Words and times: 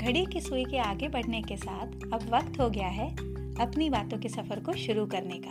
घड़ी 0.00 0.24
की 0.26 0.40
सुई 0.40 0.64
के 0.64 0.78
आगे 0.78 1.08
बढ़ने 1.08 1.40
के 1.42 1.56
साथ 1.56 2.12
अब 2.12 2.22
वक्त 2.30 2.58
हो 2.60 2.68
गया 2.70 2.88
है 2.88 3.08
अपनी 3.60 3.88
बातों 3.90 4.18
के 4.18 4.28
सफ़र 4.28 4.60
को 4.60 4.72
शुरू 4.72 5.04
करने 5.06 5.40
का। 5.44 5.50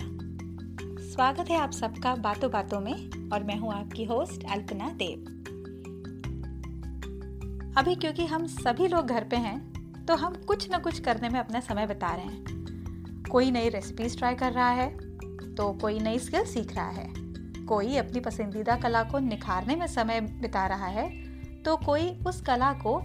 स्वागत 1.04 1.49
है 1.49 1.57
आप 1.57 1.71
सबका 1.71 2.15
बातों 2.15 2.49
बातों 2.51 2.79
में 2.79 3.29
और 3.33 3.43
मैं 3.43 3.57
हूँ 3.57 3.73
आपकी 3.73 4.04
होस्ट 4.04 4.45
अल्पना 4.52 4.89
देव। 4.93 5.27
अभी 7.77 7.95
क्योंकि 7.95 8.25
हम 8.25 8.48
सभी 8.48 8.88
लोग 8.88 9.05
घर 9.05 9.23
पे 9.23 9.35
हैं 9.35 10.05
तो 10.05 10.16
हम 10.16 10.41
कुछ 10.48 10.68
न 10.73 10.79
कुछ 10.79 11.00
करने 11.00 11.29
में 11.29 11.39
अपना 11.39 11.59
समय 11.59 11.88
बिता 11.88 12.16
रहे 12.16 12.25
हैं। 12.25 13.23
कोई 13.31 13.52
नई 13.52 13.70
रेसिपीज़ 13.70 14.18
ट्राई 14.18 14.36
कर 14.36 14.52
रहा 14.52 14.71
है 14.71 14.89
तो 15.55 15.71
कोई 15.73 16.00
नई 16.00 16.20
स्किल 16.20 16.45
सीख 16.45 16.75
रहा 16.75 16.89
है। 16.89 17.07
कोई 17.66 17.95
अपनी 17.97 18.20
पसंदीदा 18.20 18.75
कला 18.75 19.04
को 19.04 19.20
निखारने 19.20 19.75
में 19.75 19.88
समय 19.88 20.22
बिता 20.22 20.66
रहा 20.67 20.88
है 20.89 21.08
तो 21.63 21.77
कोई 21.77 22.09
उस 22.27 22.41
कला 22.41 22.73
को 22.73 23.00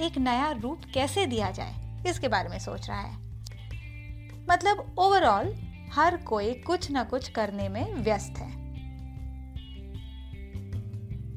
एक 0.00 0.18
नया 0.18 0.50
रूप 0.50 0.80
कैसे 0.94 1.26
दिया 1.26 1.50
जाए? 1.50 2.04
इसके 2.06 2.28
बारे 2.28 2.48
में 2.48 2.58
सोच 2.58 2.88
रहा 2.88 3.00
है। 3.00 3.16
मतलब 4.50 4.94
ओवरऑल 4.98 5.54
हर 5.92 6.16
कोई 6.16 6.54
कुछ 6.54 6.90
ना 6.90 7.04
कुछ 7.04 7.28
करने 7.28 7.68
में 7.68 7.94
व्यस्त 7.94 8.38
है। 8.38 8.62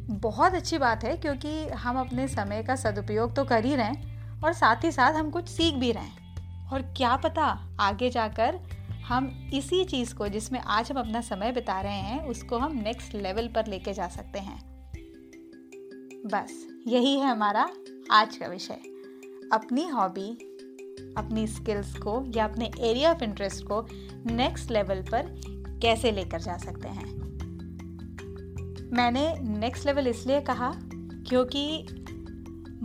बहुत 0.09 0.53
अच्छी 0.53 0.77
बात 0.77 1.03
है, 1.03 1.17
क्योंकि 1.17 1.67
हम 1.67 1.99
अपने 1.99 2.27
समय 2.27 2.63
का 2.63 2.75
सदुपयोग 2.75 3.35
तो 3.35 3.43
कर 3.43 3.65
ही 3.65 3.75
रहे 3.75 3.85
हैं, 3.85 4.15
और 4.41 4.53
साथ 4.53 4.83
ही 4.83 4.91
साथ 4.91 5.13
हम 5.13 5.29
कुछ 5.29 5.47
सीख 5.47 5.75
भी 5.75 5.91
रहे 5.91 6.03
हैं। 6.03 6.25
और 6.69 6.81
क्या 6.81 7.15
पता, 7.15 7.77
आगे 7.79 8.09
जाकर 8.09 8.59
हम 9.05 9.49
इसी 9.53 9.85
चीज़ 9.85 10.15
को 10.15 10.27
जिसमें 10.27 10.59
आज 10.59 10.91
हम 10.91 10.97
अपना 10.97 11.21
समय 11.21 11.51
बिता 11.51 11.81
रहे 11.81 11.99
हैं, 11.99 12.25
उसको 12.25 12.57
हम 12.57 12.77
नेक्स्ट 12.77 13.15
लेवल 13.15 13.47
पर 13.47 13.67
लेके 13.67 13.93
जा 13.93 14.07
सकते 14.07 14.39
हैं। 14.39 14.59
बस, 16.25 16.67
यही 16.87 17.19
है 17.19 17.27
हमारा 17.27 17.69
आज 18.11 18.37
का 18.37 18.47
विषय 18.47 18.77
अपनी 19.53 19.87
हॉबी 19.87 20.57
अपनी 21.17 21.47
स्किल्स 21.47 21.95
को 21.95 22.31
या 22.35 22.45
अपने 22.45 22.71
एरिया 22.79 23.11
ऑफ़ 23.11 23.23
इंटरेस्ट 23.23 23.65
को 23.65 23.87
नेक्स्ट 24.31 24.71
लेवल 24.71 25.01
पर 25.01 25.41
कैसे 25.81 26.11
लेकर 26.11 26.41
जा 26.41 26.57
सकते 26.57 26.87
हैं? 26.87 27.15
मैंने 28.93 29.35
नेक्स्ट 29.39 29.85
लेवल 29.85 30.07
इसलिए 30.07 30.41
कहा 30.41 30.71
क्योंकि 31.29 31.87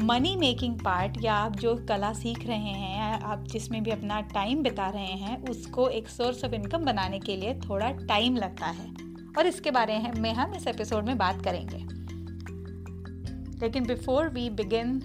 मनी 0.05 0.37
मेकिंग 0.37 0.79
पार्ट 0.79 1.25
या 1.25 1.35
आप 1.35 1.57
जो 1.57 1.75
कला 1.89 2.13
सीख 2.13 2.47
रहे 2.47 2.59
हैं 2.59 2.99
या 2.99 3.17
आप 3.17 3.45
जिसमें 3.45 3.83
भी 3.83 3.91
अपना 3.91 4.21
टाइम 4.21 4.63
बिता 4.63 4.91
रहे 4.91 5.13
हैं, 5.13 5.49
उसको 5.49 5.89
एक 5.89 6.09
सोर्स 6.09 6.45
ऑफ़ 6.45 6.53
इनकम 6.53 6.85
बनाने 6.85 7.19
के 7.19 7.37
लिए 7.37 7.55
थोड़ा 7.55 7.91
टाइम 7.91 8.37
लगता 8.37 8.67
है। 8.67 8.91
और 9.39 9.47
इसके 9.47 9.71
बारे 9.71 10.13
में 10.17 10.35
हम 10.35 10.55
इस 10.55 10.67
एपिसोड 10.67 11.05
में 11.05 11.19
बात 11.19 11.45
करेंगे। 11.45 12.00
लेकिन 13.63 13.87
before 13.87 14.29
we 14.29 14.51
begin 14.51 14.99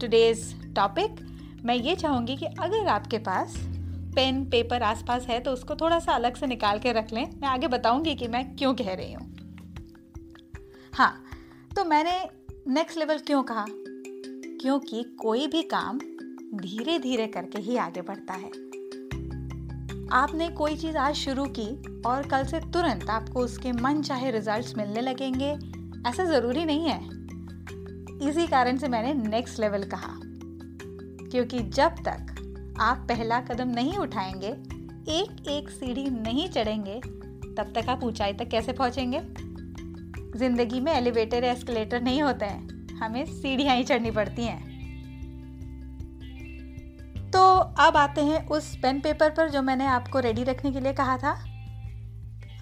today's 0.00 0.54
topic 0.76 1.20
मैं 1.64 1.74
ये 1.74 1.94
चाहूँगी 1.96 2.36
कि 2.36 2.46
अगर 2.46 2.86
आपके 2.86 3.18
पास 3.18 3.54
पेन 4.14 4.44
पेपर 4.44 4.82
आसपास 4.82 5.26
है 5.26 5.40
तो 5.40 5.50
उसको 5.50 5.74
थोड़ा 5.74 5.98
सा 5.98 6.12
अलग 6.12 6.36
से 6.36 6.46
निकाल 6.46 6.78
के 6.78 6.92
रख 6.92 7.12
लें। 7.12 7.24
मैं 7.40 7.48
आगे 7.48 7.68
बताऊँगी 7.68 8.14
कि 8.14 8.28
मैं 8.28 8.56
क्यों 8.56 8.74
कह 8.74 8.94
रही 8.94 9.12
हूँ। 9.12 9.34
हाँ 10.94 11.24
तो 11.76 11.84
मैंने 11.84 12.28
नेक्स्ट 12.68 12.98
लेवल 12.98 13.18
क्यों 13.18 13.42
कहा? 13.42 13.64
क्योंकि 13.68 15.02
कोई 15.02 15.46
भी 15.46 15.62
काम 15.62 15.98
धीरे 16.54 16.98
धीरे 16.98 17.26
करके 17.26 17.58
ही 17.58 17.76
आगे 17.76 18.02
बढ़ता 18.02 18.34
है। 18.34 18.50
आपने 20.12 20.48
कोई 20.48 20.76
चीज़ 20.76 20.96
आज 20.96 21.14
शुरू 21.14 21.44
की 21.58 22.00
और 22.02 22.28
कल 22.28 22.44
से 22.44 22.60
तुरंत 22.60 23.10
आपको 23.10 23.40
उसके 23.40 23.72
मन 23.72 24.02
चाहे 24.02 24.30
रिजल्ट्स 24.30 24.76
मिलने 24.76 25.00
लगेंगे, 25.00 25.50
ऐसा 26.08 26.24
ज़रूरी 26.24 26.64
नहीं 26.64 26.88
है। 26.88 27.13
इसी 28.28 28.46
कारण 28.46 28.76
से 28.76 28.88
मैंने 28.88 29.28
नेक्स्ट 29.28 29.60
लेवल 29.60 29.84
कहा। 29.84 30.20
क्योंकि 31.30 31.58
जब 31.58 31.94
तक 32.08 32.76
आप 32.80 32.96
पहला 33.08 33.40
कदम 33.40 33.68
नहीं 33.68 33.94
उठाएँगे 33.94 34.48
एक 35.12 35.48
एक 35.48 35.70
सीढ़ी 35.70 36.10
नहीं 36.10 36.48
चढ़ेंगे, 36.48 37.00
तब 37.54 37.72
तक 37.74 37.88
आप 37.88 38.04
ऊंचाई 38.04 38.32
तक 38.32 38.48
कैसे 38.48 38.72
पहुँचेंगे? 38.72 39.20
ज़िंदगी 40.38 40.80
में 40.80 40.92
एलिवेटर 40.92 41.44
या 41.44 41.52
एस्केलेटर 41.52 42.02
नहीं 42.02 42.22
होते 42.22 42.44
हैं। 42.44 42.96
हमें 42.96 43.26
सीढ़ियाँ 43.26 43.76
ही 43.76 43.84
चढ़नी 43.84 44.10
पड़ती 44.10 44.44
हैं। 44.44 44.74
तो 47.30 47.56
अब 47.56 47.96
आते 47.96 48.20
हैं 48.20 48.48
उस 48.48 48.76
पेन 48.76 49.00
पेपर 49.00 49.30
पर 49.30 49.50
जो 49.50 49.62
मैंने 49.62 49.86
आपको 49.86 50.18
रेडी 50.18 50.44
रखने 50.44 50.72
के 50.72 50.80
लिए 50.80 50.92
कहा 50.92 51.16
था। 51.18 51.32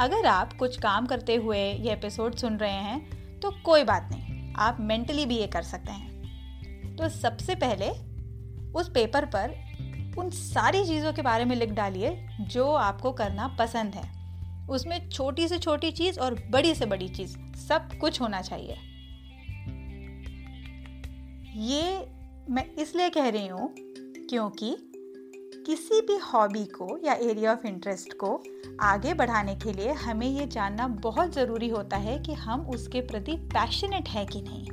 अगर 0.00 0.27
आप 0.27 0.53
कुछ 0.53 0.79
काम 0.81 1.06
करते 1.06 1.34
हुए 1.34 1.59
ये 1.59 1.93
एपिसोड 1.93 2.34
सुन 2.34 2.56
रहे 2.56 2.73
हैं 2.73 3.00
तो 3.41 3.50
कोई 3.65 3.84
बात 3.84 4.09
नहीं। 4.12 4.31
आप 4.57 4.77
मेंटली 4.81 5.27
भी 5.27 5.37
ये 5.37 5.47
कर 5.47 5.63
सकते 5.63 5.93
हैं। 5.93 6.97
तो 6.97 7.09
सबसे 7.09 7.55
पहले 7.55 7.89
उस 8.73 8.89
पेपर 8.89 9.25
पर 9.25 9.55
उन 10.19 10.31
सारी 10.31 10.85
चीज़ों 10.87 11.13
के 11.13 11.23
बारे 11.23 11.45
में 11.45 11.57
लिख 11.57 11.71
डालिए 11.71 12.29
जो 12.41 12.73
आपको 12.73 13.12
करना 13.12 13.49
पसंद 13.49 13.95
है। 13.95 14.23
उसमें 14.69 15.09
छोटी 15.11 15.49
से 15.49 15.59
छोटी 15.59 15.91
चीज़ 15.91 16.21
और 16.21 16.35
बड़ी 16.51 16.75
से 16.75 16.87
बड़ी 16.87 17.09
चीज़, 17.09 17.37
सब 17.59 17.99
कुछ 18.01 18.21
होना 18.21 18.43
चाहिए। 18.43 18.77
ये 21.57 22.07
मैं 22.51 22.65
इसलिए 22.75 23.11
कह 23.11 23.29
रही 23.29 23.47
हूँ 23.47 23.75
क्योंकि 24.29 24.92
किसी 25.67 26.00
भी 26.00 26.17
हॉबी 26.19 26.65
को 26.67 26.99
या 27.05 27.12
एरिया 27.23 27.53
ऑफ़ 27.53 27.67
इंटरेस्ट 27.67 28.12
को 28.12 28.43
आगे 28.81 29.12
बढ़ाने 29.15 29.55
के 29.55 29.73
लिए 29.73 29.93
हमें 29.93 30.27
ये 30.27 30.47
जानना 30.47 30.87
बहुत 31.03 31.34
ज़रूरी 31.34 31.69
होता 31.69 31.97
है 31.97 32.19
कि 32.19 32.33
हम 32.34 32.61
उसके 32.67 33.00
प्रति 33.00 33.37
पैशनेट 33.49 34.09
है 34.09 34.25
कि 34.27 34.43
नहीं। 34.43 34.67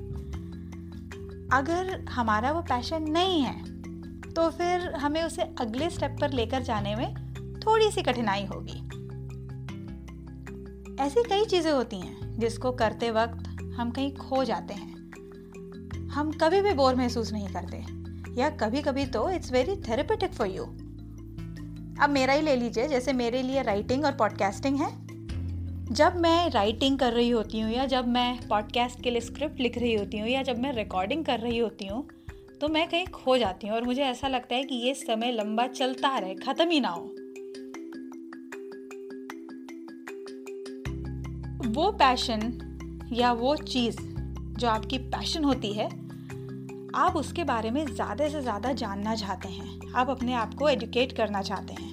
अगर 1.51 2.05
हमारा 2.09 2.51
वो 2.51 2.61
पैशन 2.61 3.09
नहीं 3.11 3.41
है 3.41 4.31
तो 4.31 4.49
फिर 4.49 4.89
हमें 4.95 5.21
उसे 5.23 5.43
अगले 5.59 5.89
स्टेप 5.89 6.17
पर 6.21 6.31
लेकर 6.31 6.63
जाने 6.63 6.95
में 6.95 7.13
थोड़ी 7.59 7.91
सी 7.91 8.01
कठिनाई 8.01 8.45
होगी। 8.45 8.79
ऐसी 11.03 11.23
कई 11.23 11.45
चीज़ें 11.45 11.71
होती 11.71 11.99
हैं 11.99 12.39
जिसको 12.39 12.71
करते 12.73 13.11
वक्त 13.11 13.47
हम 13.77 13.91
कहीं 13.91 14.15
खो 14.15 14.43
जाते 14.43 14.73
हैं। 14.73 16.07
हम 16.09 16.31
कभी 16.33 16.61
भी 16.61 16.73
बोर 16.73 16.95
महसूस 16.95 17.31
नहीं 17.33 17.47
करते, 17.47 17.77
या 18.41 18.49
कभी 18.57 18.81
कभी 18.81 19.05
तो 19.05 19.29
it's 19.29 19.51
very 19.51 19.75
therapeutic 19.81 20.33
for 20.33 20.47
you 20.47 20.63
अब 22.01 22.09
मेरा 22.09 22.33
ही 22.33 22.41
ले 22.41 22.55
लीजिए, 22.55 22.87
जैसे 22.87 23.13
मेरे 23.13 23.41
लिए 23.43 23.61
राइटिंग 23.63 24.05
और 24.05 24.11
पॉडकास्टिंग 24.11 24.79
है। 24.79 24.87
जब 25.93 26.15
मैं 26.15 26.49
राइटिंग 26.49 26.97
कर 26.99 27.13
रही 27.13 27.29
होती 27.29 27.59
हूँ 27.59 27.71
या 27.71 27.85
जब 27.85 28.07
मैं 28.07 28.47
पॉडकास्ट 28.47 29.01
के 29.03 29.11
लिए 29.11 29.21
स्क्रिप्ट 29.21 29.59
लिख 29.59 29.77
रही 29.77 29.93
होती 29.95 30.17
हूँ 30.17 30.27
या 30.27 30.41
जब 30.43 30.59
मैं 30.59 30.73
रिकॉर्डिंग 30.73 31.23
कर 31.25 31.39
रही 31.39 31.57
होती 31.57 31.87
हूँ 31.87 32.07
तो 32.61 32.67
मैं 32.67 32.87
कहीं 32.89 33.05
खो 33.05 33.37
जाती 33.37 33.67
हूँ 33.67 33.75
और 33.75 33.83
मुझे 33.83 34.01
ऐसा 34.03 34.27
लगता 34.27 34.55
है 34.55 34.63
कि 34.63 34.75
ये 34.75 34.93
समय 34.93 35.31
लंबा 35.31 35.65
चलता 35.67 36.17
रहे, 36.17 36.35
ख़त्म 36.35 36.69
ही 36.69 36.79
ना 36.79 36.89
हो। 36.89 37.01
वो 41.69 41.91
पैशन 41.91 43.09
या 43.13 43.31
वो 43.33 43.55
चीज़ 43.55 43.97
जो 44.59 44.67
आपकी 44.67 44.97
पैशन 44.97 45.43
होती 45.43 45.73
है, 45.73 45.87
आप 46.95 47.15
उसके 47.15 47.43
बारे 47.43 47.71
में 47.71 47.85
ज़्यादा 47.85 48.27
से 48.29 48.41
ज़्यादा 48.41 48.73
जानना 48.73 49.15
चाहते 49.15 49.49
हैं। 49.49 49.93
आप 49.95 50.09
अपने 50.09 50.33
आप 50.33 50.53
को 50.53 50.69
एजुकेट 50.69 51.15
करना 51.17 51.41
चाहते 51.41 51.73
हैं। 51.73 51.88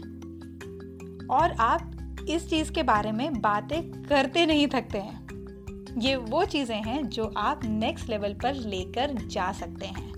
और 1.30 1.52
आप 1.52 1.92
इस 2.30 2.50
चीज़ 2.50 2.72
के 2.72 2.82
बारे 2.82 3.12
में 3.12 3.40
बातें 3.40 3.82
करते 4.02 4.46
नहीं 4.46 4.66
थकते 4.66 4.98
हैं। 4.98 5.26
ये 5.98 6.16
वो 6.16 6.44
चीज़ें 6.44 6.82
हैं 6.82 7.08
जो 7.08 7.34
आप 7.36 7.60
नेक्स्ट 7.64 8.08
लेवल 8.08 8.34
पर 8.34 8.54
लेकर 8.54 9.14
जा 9.26 9.52
सकते 9.52 9.86
हैं। 9.86 10.12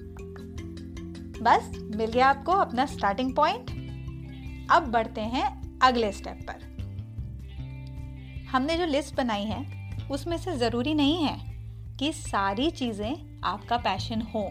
बस, 1.42 1.70
मिल 1.96 2.10
गया 2.10 2.28
आपको 2.28 2.52
अपना 2.52 2.86
स्टार्टिंग 2.86 3.36
पॉइंट 3.36 3.70
अब 4.70 4.86
बढ़ते 4.86 5.20
हैं 5.20 5.78
अगले 5.78 6.12
स्टेप 6.12 6.46
पर। 6.50 6.68
हमने 8.50 8.76
जो 8.76 8.86
लिस्ट 8.86 9.16
बनाई 9.16 9.44
है, 9.44 9.66
उसमें 10.10 10.38
से 10.38 10.56
ज़रूरी 10.56 10.94
नहीं 10.94 11.24
है 11.24 11.38
कि 11.96 12.12
सारी 12.12 12.70
चीज़ें 12.70 13.40
आपका 13.44 13.76
पैशन 13.76 14.20
हो। 14.20 14.42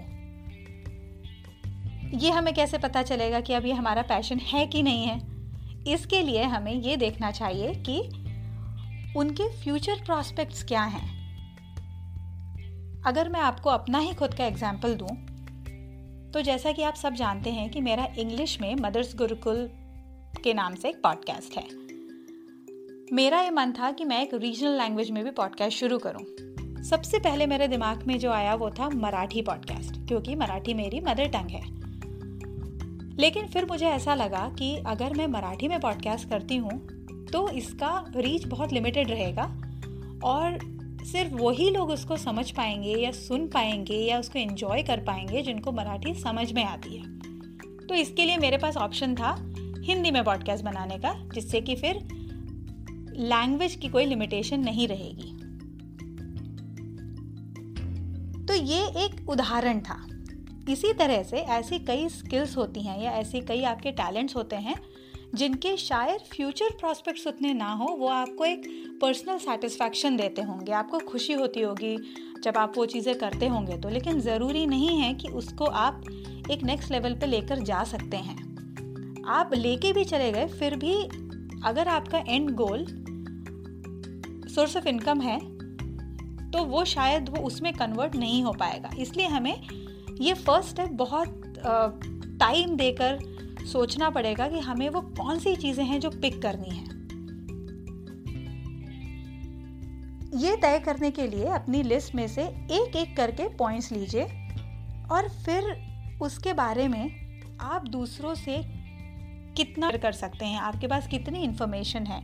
ये 2.17 2.31
हमें 2.31 2.53
कैसे 2.53 2.77
पता 2.77 3.03
चलेगा 3.03 3.39
कि 3.39 3.53
अब 3.53 3.65
ये 3.65 3.73
हमारा 3.73 4.01
पैशन 4.01 4.39
है 4.39 4.67
कि 4.67 4.83
नहीं 4.83 5.05
है? 5.05 5.36
इसके 5.87 6.21
लिए 6.21 6.43
हमें 6.43 6.73
ये 6.73 6.95
देखना 6.97 7.31
चाहिए 7.31 7.73
कि 7.89 7.99
उनके 9.19 9.49
फ्यूचर 9.61 10.03
प्रॉस्पेक्ट्स 10.05 10.63
क्या 10.63 10.81
हैं। 10.83 11.15
अगर 13.05 13.29
मैं 13.29 13.39
आपको 13.39 13.69
अपना 13.69 13.99
ही 13.99 14.13
खुद 14.13 14.33
का 14.33 14.45
एग्ज़ाम्पल 14.45 14.95
दूँ 14.95 15.15
तो 16.33 16.41
जैसा 16.41 16.71
कि 16.71 16.83
आप 16.83 16.95
सब 16.95 17.13
जानते 17.13 17.49
हैं 17.49 17.69
कि 17.69 17.81
मेरा 17.81 18.07
इंग्लिश 18.17 18.59
में 18.61 18.75
मदर्स 18.75 19.15
गुरुकुल 19.15 19.67
के 20.43 20.53
नाम 20.53 20.75
से 20.75 20.89
एक 20.89 21.01
पॉडकास्ट 21.03 21.57
है। 21.57 21.63
मेरा 23.15 23.41
ये 23.41 23.49
मन 23.49 23.71
था 23.71 23.91
कि 23.91 24.05
मैं 24.05 24.21
एक 24.21 24.33
रीजनल 24.33 24.77
लैंग्वेज 24.77 25.11
में 25.11 25.23
भी 25.23 25.31
पॉडकास्ट 25.31 25.77
शुरू 25.77 25.97
करूँ। 25.97 26.83
सबसे 26.83 27.19
पहले 27.19 27.45
मेरे 27.47 27.67
दिमाग 27.67 28.03
में 28.07 28.17
जो 28.19 28.31
आया 28.31 28.55
वो 28.55 28.69
था 28.69 28.89
मराठी 28.89 29.41
पॉडकास्ट 29.41 30.07
क्योंकि 30.07 30.35
मराठी 30.35 30.73
मेरी 30.73 30.99
मदर 30.99 31.29
टंग 31.29 31.49
है। 31.49 31.76
लेकिन 33.19 33.47
फिर 33.47 33.65
मुझे 33.65 33.85
ऐसा 33.85 34.15
लगा 34.15 34.55
कि 34.59 34.77
अगर 34.85 35.13
मैं 35.13 35.27
मराठी 35.27 35.67
में 35.67 35.79
पॉडकास्ट 35.79 36.29
करती 36.29 36.57
हूँ 36.57 36.97
तो 37.31 37.49
इसका 37.49 38.05
रीच 38.15 38.45
बहुत 38.45 38.73
लिमिटेड 38.73 39.09
रहेगा 39.09 39.43
और 40.23 40.59
सिर्फ़ 41.05 41.33
वही 41.33 41.69
लोग 41.69 41.89
उसको 41.89 42.17
समझ 42.17 42.51
पाएँगे 42.51 42.91
या 42.91 43.11
सुन 43.11 43.47
पाएँगे 43.47 43.97
या 43.97 44.19
उसको 44.19 44.39
एंजॉय 44.39 44.83
कर 44.83 44.99
पाएँगे 44.99 45.41
जिनको 45.41 45.71
मराठी 45.71 46.13
समझ 46.13 46.51
में 46.51 46.63
आती 46.63 46.97
है। 46.97 47.19
तो 47.87 47.95
इसके 47.95 48.25
लिए 48.25 48.37
मेरे 48.37 48.57
पास 48.57 48.77
ऑप्शन 48.77 49.15
था 49.15 49.53
हिंदी 49.83 50.11
में 50.11 50.23
पॉडकास्ट 50.23 50.65
बनाने 50.65 50.97
का, 50.97 51.13
जिससे 51.33 51.61
कि 51.61 51.75
फिर 51.75 51.95
लैंग्वेज 53.19 53.75
की 53.75 53.87
कोई 53.87 54.05
लिमिटेशन 54.05 54.59
नहीं 54.59 54.87
रहेगी। 54.87 55.33
तो 58.45 58.53
ये 58.53 59.05
एक 59.05 59.29
उदाहरण 59.29 59.79
था। 59.79 60.07
इसी 60.69 60.91
तरह 60.93 61.23
से 61.23 61.37
ऐसी 61.37 61.79
कई 61.79 62.07
स्किल्स 62.09 62.55
होती 62.57 62.81
हैं 62.81 63.01
या 63.01 63.11
ऐसी 63.11 63.41
कई 63.41 63.61
आपके 63.63 63.91
टैलेंट्स 63.91 64.35
होते 64.35 64.55
हैं, 64.55 64.75
जिनके 65.35 65.75
शायद 65.77 66.21
फ्यूचर 66.31 66.69
प्रॉस्पेक्ट्स 66.79 67.27
उतने 67.27 67.53
ना 67.53 67.71
हो, 67.71 67.85
वो 67.89 68.07
आपको 68.07 68.45
एक 68.45 68.67
पर्सनल 69.01 69.37
सेटिस्फैक्शन 69.37 70.17
देते 70.17 70.41
होंगे। 70.41 70.71
आपको 70.71 70.99
खुशी 71.01 71.33
होती 71.33 71.61
होगी 71.61 71.97
जब 72.43 72.57
आप 72.57 72.73
वो 72.77 72.85
चीज़ें 72.85 73.13
करते 73.15 73.47
होंगे 73.47 73.77
तो। 73.77 73.89
लेकिन 73.89 74.19
ज़रूरी 74.21 74.65
नहीं 74.65 74.97
है 74.97 75.13
कि 75.13 75.27
उसको 75.29 75.65
आप 75.65 76.03
एक 76.51 76.63
नेक्स्ट 76.63 76.91
लेवल 76.91 77.13
पे 77.13 77.25
लेकर 77.25 77.59
जा 77.61 77.83
सकते 77.83 78.17
हैं। 78.17 79.25
आप 79.29 79.53
लेके 79.55 79.91
भी 79.93 80.03
चले 80.05 80.31
गए, 80.31 80.47
फिर 80.49 80.75
भी 80.75 80.93
अगर 81.65 81.87
आपका 81.87 82.23
end 82.27 82.49
goal 82.55 82.85
source 84.49 84.77
of 84.77 84.87
income 84.87 85.21
है 85.21 85.39
तो 86.51 86.63
वो 86.65 86.83
शायद 86.85 87.29
वो 87.29 87.43
उसमें 87.43 87.73
कन्वर्ट 87.73 88.15
नहीं 88.15 88.41
हो 88.43 88.51
पाएगा। 88.53 88.89
इसलिए 88.99 89.25
हमें 89.27 89.55
ये 90.21 90.33
फ़र्स्ट 90.33 90.69
स्टेप 90.69 90.91
बहुत 90.91 91.43
टाइम 92.39 92.75
देकर 92.75 93.19
सोचना 93.71 94.09
पड़ेगा 94.09 94.47
कि 94.47 94.59
हमें 94.59 94.89
वो 94.89 95.01
कौन 95.01 95.39
सी 95.39 95.55
चीज़ें 95.55 95.83
हैं 95.85 95.99
जो 95.99 96.09
पिक 96.11 96.41
करनी 96.41 96.69
है। 96.69 96.95
ये 100.39 100.55
तय 100.55 100.79
करने 100.79 101.11
के 101.11 101.27
लिए 101.27 101.45
अपनी 101.45 101.83
लिस्ट 101.83 102.15
में 102.15 102.27
से 102.27 102.43
एक 102.43 102.95
एक 102.95 103.15
करके 103.17 103.47
पॉइंट्स 103.57 103.91
लीजिए 103.91 104.23
और 105.11 105.29
फिर 105.45 105.75
उसके 106.21 106.53
बारे 106.53 106.87
में 106.87 107.09
आप 107.61 107.87
दूसरों 107.87 108.33
से 108.35 108.61
कितना 109.57 109.89
कर 109.91 110.11
सकते 110.11 110.45
हैं, 110.45 110.59
आपके 110.59 110.87
पास 110.87 111.07
कितनी 111.07 111.39
इन्फॉर्मेशन 111.39 112.05
है। 112.05 112.23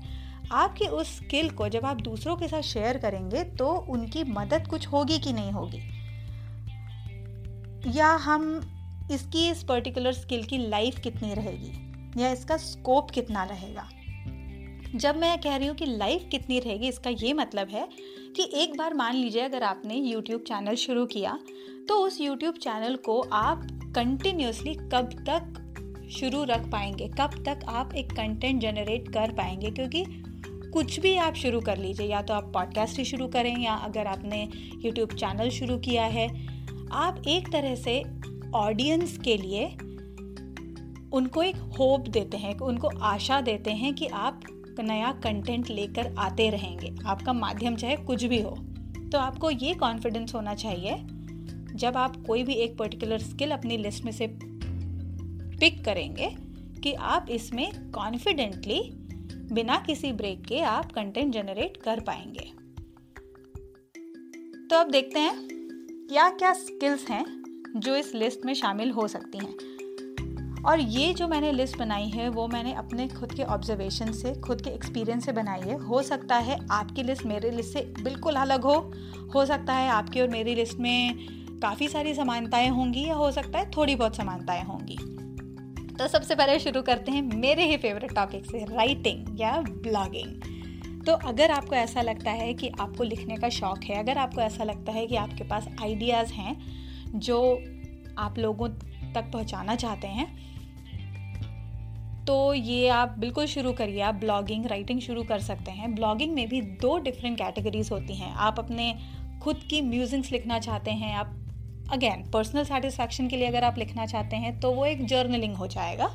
आपकी 0.51 0.87
उस 0.87 1.15
स्किल 1.17 1.49
को 1.49 1.67
जब 1.69 1.85
आप 1.85 2.01
दूसरों 2.01 2.35
के 2.35 2.47
साथ 2.47 2.61
शेयर 2.61 2.97
करेंगे 2.97 3.43
तो 3.43 3.69
उनकी 3.89 4.23
मदद 4.23 4.67
कुछ 4.67 4.87
होगी 4.87 5.19
कि 5.19 5.33
नहीं 5.33 5.51
होगी? 5.51 5.81
या 7.87 8.07
हम 8.07 8.61
इसकी, 9.11 9.49
इस 9.49 9.63
पर्टिकुलर 9.63 10.13
स्किल 10.13 10.43
की 10.43 10.57
लाइफ 10.57 10.99
कितनी 10.99 11.33
रहेगी? 11.33 12.21
या 12.21 12.31
इसका 12.31 12.57
स्कोप 12.57 13.11
कितना 13.11 13.43
रहेगा? 13.43 13.89
जब 14.95 15.17
मैं 15.17 15.41
कह 15.41 15.55
रही 15.55 15.67
हूँ 15.67 15.75
कि 15.75 15.85
लाइफ 15.85 16.27
कितनी 16.31 16.59
रहेगी, 16.59 16.87
इसका 16.87 17.09
ये 17.09 17.33
मतलब 17.33 17.67
है 17.67 17.87
कि 18.35 18.49
एक 18.53 18.77
बार 18.77 18.93
मान 18.93 19.15
लीजिए 19.15 19.41
अगर 19.41 19.63
आपने 19.63 19.95
यूट्यूब 19.95 20.41
चैनल 20.41 20.75
शुरू 20.75 21.05
किया 21.05 21.39
तो 21.89 21.95
उस 21.95 22.21
यूट्यूब 22.21 22.55
चैनल 22.55 22.95
को 22.95 23.21
आप 23.21 23.67
कंटिन्यूसली 23.95 24.73
कब 24.73 25.09
तक 25.29 26.09
शुरू 26.11 26.43
रख 26.43 26.69
पाएँगे? 26.71 27.07
कब 27.07 27.43
तक 27.45 27.59
आप 27.67 27.93
एक 27.93 28.11
कंटेंट 28.11 28.61
जनरेट 28.61 29.07
कर 29.09 29.31
पाएँगे? 29.31 29.71
क्योंकि 29.71 30.05
कुछ 30.73 30.99
भी 30.99 31.15
आप 31.15 31.33
शुरू 31.33 31.59
कर 31.61 31.77
लीजिए, 31.77 32.07
या 32.07 32.21
तो 32.21 32.33
आप 32.33 32.51
पॉडकास्ट 32.53 32.97
ही 32.97 33.05
शुरू 33.05 33.27
करें, 33.27 33.57
या 33.57 33.73
अगर 33.73 34.07
आपने 34.07 34.49
यूट्यूब 34.85 35.09
चैनल 35.09 35.49
शुरू 35.49 35.77
किया 35.77 36.05
है 36.05 36.27
आप 36.93 37.21
एक 37.27 37.51
तरह 37.51 37.75
से 37.75 38.03
ऑडियंस 38.55 39.17
के 39.17 39.37
लिए 39.37 39.65
उनको 41.13 41.43
एक 41.43 41.55
होप 41.55 42.07
देते 42.07 42.37
हैं, 42.37 42.57
उनको 42.57 42.87
आशा 42.87 43.41
देते 43.41 43.71
हैं 43.71 43.93
कि 43.93 44.07
आप 44.07 44.41
नया 44.79 45.11
कंटेंट 45.11 45.69
लेकर 45.69 46.15
आते 46.17 46.49
रहेंगे। 46.49 46.95
आपका 47.05 47.33
माध्यम 47.33 47.75
चाहे 47.75 47.95
कुछ 47.95 48.23
भी 48.23 48.41
हो। 48.41 48.49
तो 49.11 49.17
आपको 49.17 49.49
ये 49.49 49.73
कॉन्फिडेंस 49.73 50.35
होना 50.35 50.53
चाहिए, 50.53 50.95
जब 51.75 51.97
आप 51.97 52.25
कोई 52.27 52.43
भी 52.43 52.53
एक 52.53 52.77
पर्टिकुलर 52.77 53.19
स्किल 53.19 53.51
अपनी 53.51 53.77
लिस्ट 53.77 54.03
में 54.03 54.11
से 54.11 54.27
पिक 55.59 55.83
करेंगे, 55.85 56.29
कि 56.83 56.93
आप 56.93 57.27
इसमें 57.29 57.91
कॉन्फिडेंटली 57.91 58.81
बिना 59.53 59.83
किसी 59.87 60.11
ब्रेक 60.11 60.45
के 60.45 60.59
आप 60.59 60.91
कंटेंट 60.91 61.33
जनरेट 61.33 61.77
कर 61.77 61.99
पाएँगे। 61.99 62.51
तो 64.67 64.75
अब 64.75 64.91
देखते 64.91 65.19
हैं 65.19 65.52
क्या 66.09 66.29
क्या 66.29 66.53
स्किल्स 66.53 67.07
हैं 67.09 67.43
जो 67.75 67.95
इस 67.95 68.15
लिस्ट 68.15 68.45
में 68.45 68.53
शामिल 68.53 68.91
हो 68.91 69.07
सकती 69.07 69.37
हैं? 69.37 69.53
और 70.63 70.79
ये 70.79 71.13
जो 71.13 71.27
मैंने 71.27 71.51
लिस्ट 71.51 71.77
बनाई 71.77 72.07
है, 72.07 72.29
वो 72.29 72.47
मैंने 72.47 72.73
अपने 72.73 73.07
खुद 73.07 73.33
के 73.33 73.43
ऑब्जर्वेशन 73.43 74.11
से, 74.11 74.35
खुद 74.35 74.61
के 74.61 74.69
एक्सपीरियंस 74.69 75.25
से 75.25 75.31
बनाई 75.31 75.61
है। 75.61 75.77
हो 75.77 76.01
सकता 76.01 76.35
है 76.35 76.67
आपकी 76.71 77.03
लिस्ट 77.03 77.25
मेरे 77.25 77.51
लिस्ट 77.51 77.73
से 77.73 77.93
बिल्कुल 78.03 78.33
अलग 78.33 78.63
हो। 78.63 78.93
हो 79.35 79.45
सकता 79.45 79.73
है 79.73 79.89
आपकी 79.89 80.21
और 80.21 80.27
मेरी 80.27 80.55
लिस्ट 80.55 80.79
में 80.79 81.15
काफ़ी 81.59 81.87
सारी 81.87 82.13
समानताएँ 82.13 82.69
होंगी 82.69 83.07
या 83.07 83.15
हो 83.15 83.31
सकता 83.31 83.59
है 83.59 83.71
थोड़ी 83.71 83.95
बहुत 83.95 84.15
समानताएँ 84.15 84.63
होंगी। 84.63 84.97
तो 85.93 86.07
सबसे 86.07 86.35
पहले 86.35 86.59
शुरू 86.59 86.81
करते 86.81 87.11
हैं 87.11 87.21
मेरे 87.21 87.65
ही 87.65 87.77
फेवरेट 87.77 88.15
टॉपिक 88.15 88.45
से 88.45 88.65
राइटिंग 88.65 89.41
या 89.41 89.61
ब्लॉगिंग 89.61 90.52
तो 91.05 91.13
अगर 91.27 91.51
आपको 91.51 91.75
ऐसा 91.75 92.01
लगता 92.01 92.31
है 92.31 92.53
कि 92.53 92.71
आपको 92.79 93.03
लिखने 93.03 93.37
का 93.37 93.49
शौक़ 93.49 93.83
है, 93.83 93.99
अगर 93.99 94.17
आपको 94.17 94.41
ऐसा 94.41 94.63
लगता 94.63 94.91
है 94.91 95.05
कि 95.07 95.15
आपके 95.15 95.43
पास 95.43 95.67
आइडियाज़ 95.81 96.33
हैं 96.33 97.19
जो 97.19 97.39
आप 98.17 98.37
लोगों 98.39 98.69
तक 99.13 99.29
पहुंचाना 99.33 99.75
चाहते 99.75 100.07
हैं 100.07 100.27
तो 102.25 102.53
ये 102.53 102.87
आप 102.87 103.15
बिल्कुल 103.19 103.45
शुरू 103.45 103.71
करिए। 103.73 104.01
आप 104.01 104.15
ब्लॉगिंग 104.15 104.65
राइटिंग 104.65 104.99
शुरू 105.01 105.23
कर 105.23 105.39
सकते 105.39 105.71
हैं। 105.71 105.93
ब्लॉगिंग 105.95 106.33
में 106.33 106.47
भी 106.49 106.61
दो 106.61 106.97
डिफरेंट 106.99 107.37
कैटेगरीज 107.37 107.91
होती 107.91 108.15
हैं। 108.15 108.31
आप 108.31 108.59
अपने 108.59 108.93
खुद 109.41 109.63
की 109.69 109.81
म्यूजिक्स 109.81 110.31
लिखना 110.31 110.59
चाहते 110.59 110.91
हैं। 110.91 111.13
आप 111.15 111.35
अगेन 111.91 112.23
पर्सनल 112.33 112.63
सेटिस्फैक्शन 112.63 113.27
के 113.27 113.37
लिए 113.37 113.47
अगर 113.47 113.63
आप 113.63 113.77
लिखना 113.77 114.05
चाहते 114.05 114.35
हैं 114.35 114.59
तो 114.59 114.71
वो 114.71 114.85
एक 114.85 115.05
जर्नलिंग 115.05 115.55
हो 115.55 115.67
जाएगा। 115.67 116.05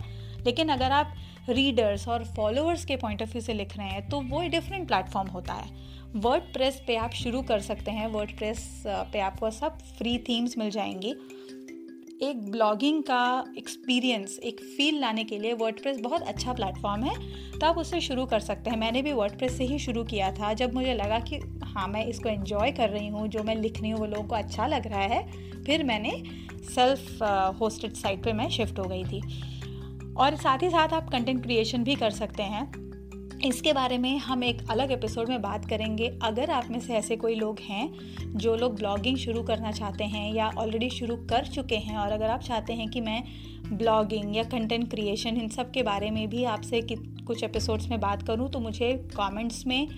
लेकिन 0.48 0.68
अगर 0.68 0.92
आप 0.92 1.14
रीडर्स 1.48 2.08
और 2.08 2.24
फॉलोअर्स 2.24 2.84
के 2.84 2.96
पॉइंट 2.96 3.22
ऑफ़ 3.22 3.30
व्यू 3.30 3.40
से 3.42 3.54
लिख 3.54 3.76
रहे 3.76 3.88
हैं 3.88 4.08
तो 4.08 4.20
वो 4.20 4.40
डिफरेंट 4.48 4.86
प्लेटफॉर्म 4.88 5.28
होता 5.28 5.52
है। 5.52 5.86
वर्ड 6.16 6.42
प्रेस 6.42 6.82
पे 6.86 6.96
आप 6.96 7.12
शुरू 7.12 7.42
कर 7.42 7.60
सकते 7.60 7.90
हैं। 7.90 8.06
वर्ड 8.06 8.36
प्रेस 8.36 8.82
पे 8.86 9.20
आपको 9.20 9.50
सब 9.50 9.78
फ्री 9.98 10.16
थीम्स 10.18 10.58
मिल 10.58 10.70
जाएँगी। 10.70 11.10
एक 12.22 12.50
ब्लॉगिंग 12.50 13.02
का 13.02 13.44
एक्सपीरियंस 13.58 14.38
एक 14.44 14.60
फील 14.76 15.00
लाने 15.00 15.24
के 15.24 15.38
लिए 15.38 15.52
वर्ड 15.52 16.00
बहुत 16.00 16.22
अच्छा 16.22 16.52
प्लेटफॉर्म 16.52 17.04
है। 17.04 17.14
तो 17.58 17.66
आप 17.66 17.78
उससे 17.78 18.00
शुरू 18.00 18.24
कर 18.26 18.40
सकते 18.40 18.70
हैं। 18.70 18.76
मैंने 18.76 19.02
भी 19.02 19.12
वर्ड 19.12 19.46
से 19.48 19.64
ही 19.64 19.78
शुरू 19.78 20.04
किया 20.04 20.32
था। 20.32 20.52
जब 20.54 20.74
मुझे 20.74 20.94
लगा 20.94 21.18
कि 21.20 21.36
हाँ 21.64 21.86
मैं 21.88 22.04
इसको 22.06 22.28
एन्जॉय 22.28 22.72
कर 22.72 22.90
रही 22.90 23.08
हूँ, 23.08 23.28
जो 23.28 23.42
मैं 23.42 23.56
लिख 23.56 23.80
रही 23.80 23.90
हूँ, 23.90 24.00
वो 24.00 24.06
लोगों 24.06 24.24
को 24.24 24.34
अच्छा 24.34 24.66
लग 24.66 24.86
रहा 24.86 25.00
है, 25.00 25.22
फिर 25.64 25.84
मैंने 25.84 26.22
सेल्फ 26.74 27.22
होस्टेड 27.60 27.92
साइट 27.92 28.24
पे 28.24 28.32
मैं 28.32 28.48
शिफ्ट 28.50 28.78
हो 28.78 28.84
गई 28.84 29.04
थी। 29.04 29.22
और 30.18 30.36
साथ 30.36 30.58
ही 30.62 30.70
साथ 30.70 30.88
आप 30.88 31.08
कंटेंट 31.08 31.42
क्रिएशन 31.42 31.84
भी 31.84 31.94
कर 31.94 32.10
सकते 32.10 32.42
हैं। 32.42 32.88
इसके 33.44 33.72
बारे 33.72 33.98
में 33.98 34.18
हम 34.18 34.44
एक 34.44 34.70
अलग 34.70 34.92
एपिसोड 34.92 35.28
में 35.28 35.42
बात 35.42 35.68
करेंगे। 35.68 36.18
अगर 36.22 36.50
आप 36.50 36.68
में 36.70 36.80
से 36.80 36.94
ऐसे 36.94 37.16
कोई 37.16 37.34
लोग 37.34 37.58
हैं 37.60 37.94
जो 38.38 38.56
लोग 38.56 38.74
ब्लॉगिंग 38.74 39.16
शुरू 39.16 39.42
करना 39.42 39.72
चाहते 39.72 40.04
हैं 40.04 40.34
या 40.34 40.50
ऑलरेडी 40.58 40.90
शुरू 40.90 41.16
कर 41.16 41.46
चुके 41.46 41.76
हैं 41.76 41.96
और 41.96 42.12
अगर 42.12 42.26
आप 42.26 42.40
चाहते 42.40 42.72
हैं 42.72 42.88
कि 42.88 43.00
मैं 43.00 43.24
ब्लॉगिंग 43.72 44.36
या 44.36 44.42
कंटेंट 44.42 44.90
क्रिएशन 44.90 45.36
इन 45.36 45.48
सब 45.48 45.70
के 45.70 45.82
बारे 45.82 46.10
में 46.10 46.28
भी 46.28 46.44
आपसे 46.44 46.80
कुछ 46.92 47.44
एपिसोड्स 47.44 47.88
में 47.88 48.00
बात 48.00 48.22
करूँ 48.22 48.50
तो 48.50 48.60
मुझे 48.60 48.92
कमेंट्स 48.92 49.66
में 49.66 49.88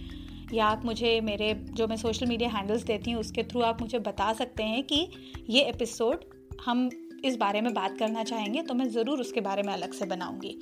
या 0.54 0.66
आप 0.66 0.84
मुझे 0.84 1.20
मेरे 1.20 1.54
जो 1.54 1.86
मैं 1.86 1.96
सोशल 1.96 2.26
मीडिया 2.26 2.48
हैंडल्स 2.48 2.82
देती 2.82 3.10
हूँ, 3.10 3.20
उसके 3.20 3.42
थ्रू 3.42 3.60
आप 3.60 3.80
मुझे 3.80 3.98
बता 3.98 4.32
सकते 4.32 4.62
हैं 4.62 4.82
कि 4.82 5.08
ये 5.48 5.60
एपिसोड 5.60 6.24
हम 6.64 6.90
इस 7.24 7.36
बारे 7.36 7.60
में 7.60 7.72
बात 7.74 7.96
करना 7.98 8.22
चाहेंगे 8.24 8.62
तो 8.62 8.74
मैं 8.74 8.88
ज़रूर 8.90 9.20
उसके 9.20 9.40
बारे 9.40 9.62
में 9.62 9.72
अलग 9.72 9.92
से 9.92 10.06
बनाऊँगी। 10.06 10.58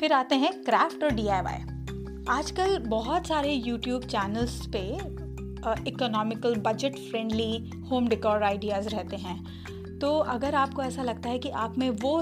फिर 0.00 0.12
आते 0.12 0.34
हैं 0.34 0.52
क्राफ्ट 0.64 1.04
और 1.04 1.10
डीआईवाई 1.12 1.60
आजकल 2.30 2.78
बहुत 2.88 3.26
सारे 3.26 3.52
यूट्यूब 3.52 4.02
चैनल्स 4.04 4.66
पे 4.66 4.82
economical 5.88 6.54
budget 6.62 6.96
friendly 7.00 7.70
home 7.90 8.08
decor 8.08 8.42
ideas 8.42 8.88
रहते 8.88 9.16
हैं। 9.16 9.98
तो 9.98 10.18
अगर 10.18 10.54
आपको 10.54 10.82
ऐसा 10.82 11.02
लगता 11.02 11.28
है 11.28 11.38
कि 11.38 11.50
आप 11.50 11.78
में 11.78 11.88
वो 11.92 12.18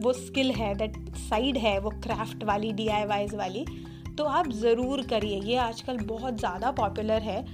वो 0.00 0.12
स्किल 0.12 0.50
है 0.50 0.74
दैट 0.74 0.96
साइड 1.18 1.56
है, 1.56 1.78
वो 1.78 1.90
क्राफ्ट 2.02 2.44
वाली 2.44 2.72
डी 2.72 2.88
वाली 3.36 3.64
तो 4.18 4.24
आप 4.24 4.48
ज़रूर 4.52 5.02
करिए। 5.02 5.40
ये 5.42 5.56
आजकल 5.58 5.98
बहुत 6.06 6.38
ज़्यादा 6.38 6.70
पॉपुलर 6.72 7.22
है। 7.22 7.44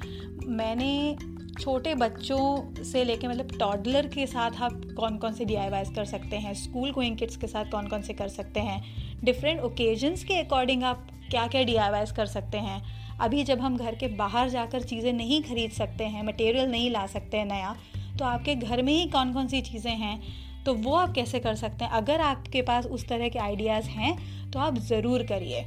मैंने 0.49 1.17
छोटे 1.61 1.95
बच्चों 1.95 2.83
से 2.85 3.03
लेके 3.05 3.29
मतलब 3.29 3.59
टॉडलर 3.59 4.07
के 4.07 4.27
साथ 4.27 4.61
आप 4.63 4.81
कौन 4.97 5.17
कौन 5.19 5.33
से 5.33 5.45
डी 5.45 5.55
कर 5.95 6.05
सकते 6.05 6.37
हैं? 6.37 6.55
स्कूल 6.55 6.91
गोइंग 6.91 7.17
किड्स 7.17 7.37
के 7.37 7.47
साथ 7.47 7.65
कौन 7.65 7.89
कौन 7.89 8.03
से 8.03 8.13
कर 8.13 8.29
सकते 8.29 8.61
हैं? 8.61 8.83
डिफरेंट 9.25 9.61
ओकेजन्स 9.61 10.25
के 10.25 10.35
अकॉर्डिंग 10.35 10.83
आप 10.83 11.07
क्या 11.31 11.47
क्या 11.47 11.63
डी 11.63 11.75
कर 12.17 12.27
सकते 12.27 12.59
हैं? 12.59 12.83
अभी 13.21 13.43
जब 13.45 13.61
हम 13.61 13.77
घर 13.77 13.95
के 13.95 14.07
बाहर 14.17 14.49
जाकर 14.49 14.83
चीज़ें 14.83 15.13
नहीं 15.13 15.43
खरीद 15.43 15.71
सकते 15.71 16.05
हैं 16.05 16.23
मटेरियल 16.23 16.71
नहीं 16.71 16.91
ला 16.91 17.07
सकते 17.07 17.37
हैं 17.37 17.47
नया 17.47 17.75
तो 18.19 18.25
आपके 18.25 18.55
घर 18.55 18.83
में 18.83 18.93
ही 18.93 19.07
कौन 19.09 19.33
कौन 19.33 19.49
सी 19.49 19.61
चीज़ें 19.61 19.95
हैं? 19.95 20.21
तो 20.65 20.75
वो 20.75 20.95
आप 20.95 21.13
कैसे 21.15 21.39
कर 21.41 21.55
सकते 21.55 21.85
हैं? 21.85 21.91
अगर 21.93 22.21
आपके 22.21 22.63
पास 22.63 22.87
उस 22.87 23.09
तरह 23.09 23.29
के 23.29 23.39
आइडियाज़ 23.39 23.89
हैं 23.89 24.51
तो 24.51 24.59
आप 24.59 24.79
ज़रूर 24.79 25.23
करिए। 25.23 25.63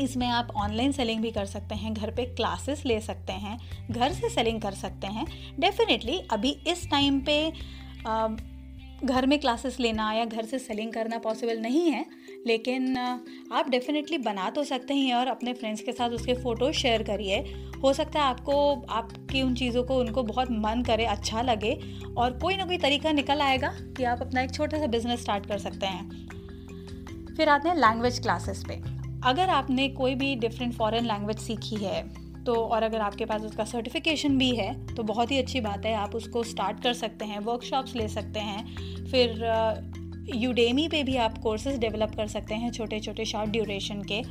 इसमें 0.00 0.26
आप 0.28 0.48
ऑनलाइन 0.56 0.92
सेलिंग 0.92 1.20
भी 1.22 1.30
कर 1.30 1.46
सकते 1.46 1.74
हैं, 1.74 1.92
घर 1.94 2.10
पे 2.10 2.24
क्लासेस 2.26 2.84
ले 2.86 3.00
सकते 3.00 3.32
हैं, 3.32 3.58
घर 3.90 4.12
से 4.12 4.28
सेलिंग 4.30 4.60
कर 4.62 4.72
सकते 4.74 5.06
हैं। 5.06 5.26
डेफिनेटली 5.60 6.18
अभी 6.30 6.50
इस 6.68 6.88
टाइम 6.90 7.20
पे 7.20 7.52
घर 9.04 9.26
में 9.26 9.38
क्लासेस 9.38 9.78
लेना 9.80 10.12
या 10.12 10.24
घर 10.24 10.44
से 10.44 10.58
सेलिंग 10.58 10.92
करना 10.92 11.18
पॉसिबल 11.18 11.58
नहीं 11.58 11.90
है, 11.90 12.04
लेकिन 12.46 12.96
आप 13.52 13.68
डेफिनेटली 13.68 14.18
बना 14.18 14.48
तो 14.50 14.64
सकते 14.64 14.94
हैं 14.94 15.14
और 15.14 15.26
अपने 15.26 15.52
फ्रेंड्स 15.52 15.82
के 15.82 15.92
साथ 15.92 16.10
उसके 16.10 16.34
फ़ोटो 16.34 16.70
शेयर 16.72 17.02
करिए। 17.02 17.38
हो 17.82 17.92
सकता 17.92 18.20
है 18.20 18.26
आपको, 18.26 18.82
आपकी 18.90 19.42
उन 19.42 19.54
चीज़ों 19.54 19.84
को, 19.84 19.98
उनको 19.98 20.22
बहुत 20.22 20.50
मन 20.50 20.82
करे 20.86 21.04
अच्छा 21.06 21.42
लगे 21.42 21.72
और 22.16 22.38
कोई 22.38 22.56
ना 22.56 22.64
कोई 22.64 22.78
तरीका 22.78 23.12
निकल 23.12 23.40
आएगा 23.40 23.68
कि 23.96 24.04
आप 24.04 24.22
अपना 24.22 24.42
एक 24.42 24.54
छोटा 24.54 24.78
सा 24.78 24.86
बिज़नेस 24.86 25.22
स्टार्ट 25.22 25.46
कर 25.46 25.58
सकते 25.58 25.86
हैं। 25.86 26.08
फिर 27.36 27.48
आते 27.48 27.68
हैं 27.68 27.76
लैंग्वेज 27.76 28.18
क्लासेस 28.18 28.64
पे। 28.68 28.99
अगर 29.24 29.48
आपने 29.50 29.88
कोई 29.88 30.14
भी 30.14 30.34
डिफरेंट 30.36 30.74
फॉरेन 30.74 31.06
लैंग्वेज 31.06 31.38
सीखी 31.38 31.76
है 31.76 32.02
तो 32.44 32.54
और 32.54 32.82
अगर 32.82 33.00
आपके 33.00 33.24
पास 33.24 33.42
उसका 33.42 33.64
सर्टिफिकेशन 33.64 34.36
भी 34.38 34.50
है 34.56 34.94
तो 34.94 35.02
बहुत 35.02 35.30
ही 35.30 35.38
अच्छी 35.38 35.60
बात 35.60 35.86
है, 35.86 35.94
आप 35.94 36.14
उसको 36.14 36.42
स्टार्ट 36.44 36.82
कर 36.82 36.92
सकते 36.94 37.24
हैं 37.24 37.38
वर्कशॉप्स 37.40 37.94
ले 37.96 38.08
सकते 38.08 38.40
हैं, 38.40 38.64
फिर 39.06 40.32
यूडेमी 40.36 40.86
पे 40.88 41.02
भी 41.02 41.16
आप 41.16 41.38
कोर्सेज 41.38 41.78
डेवलप 41.78 42.14
कर 42.16 42.26
सकते 42.26 42.54
हैं 42.54 42.70
छोटे 42.72 43.00
छोटे 43.00 43.24
शॉर्ट 43.24 43.50
ड्यूरेशन 43.50 44.02
के, 44.02 44.22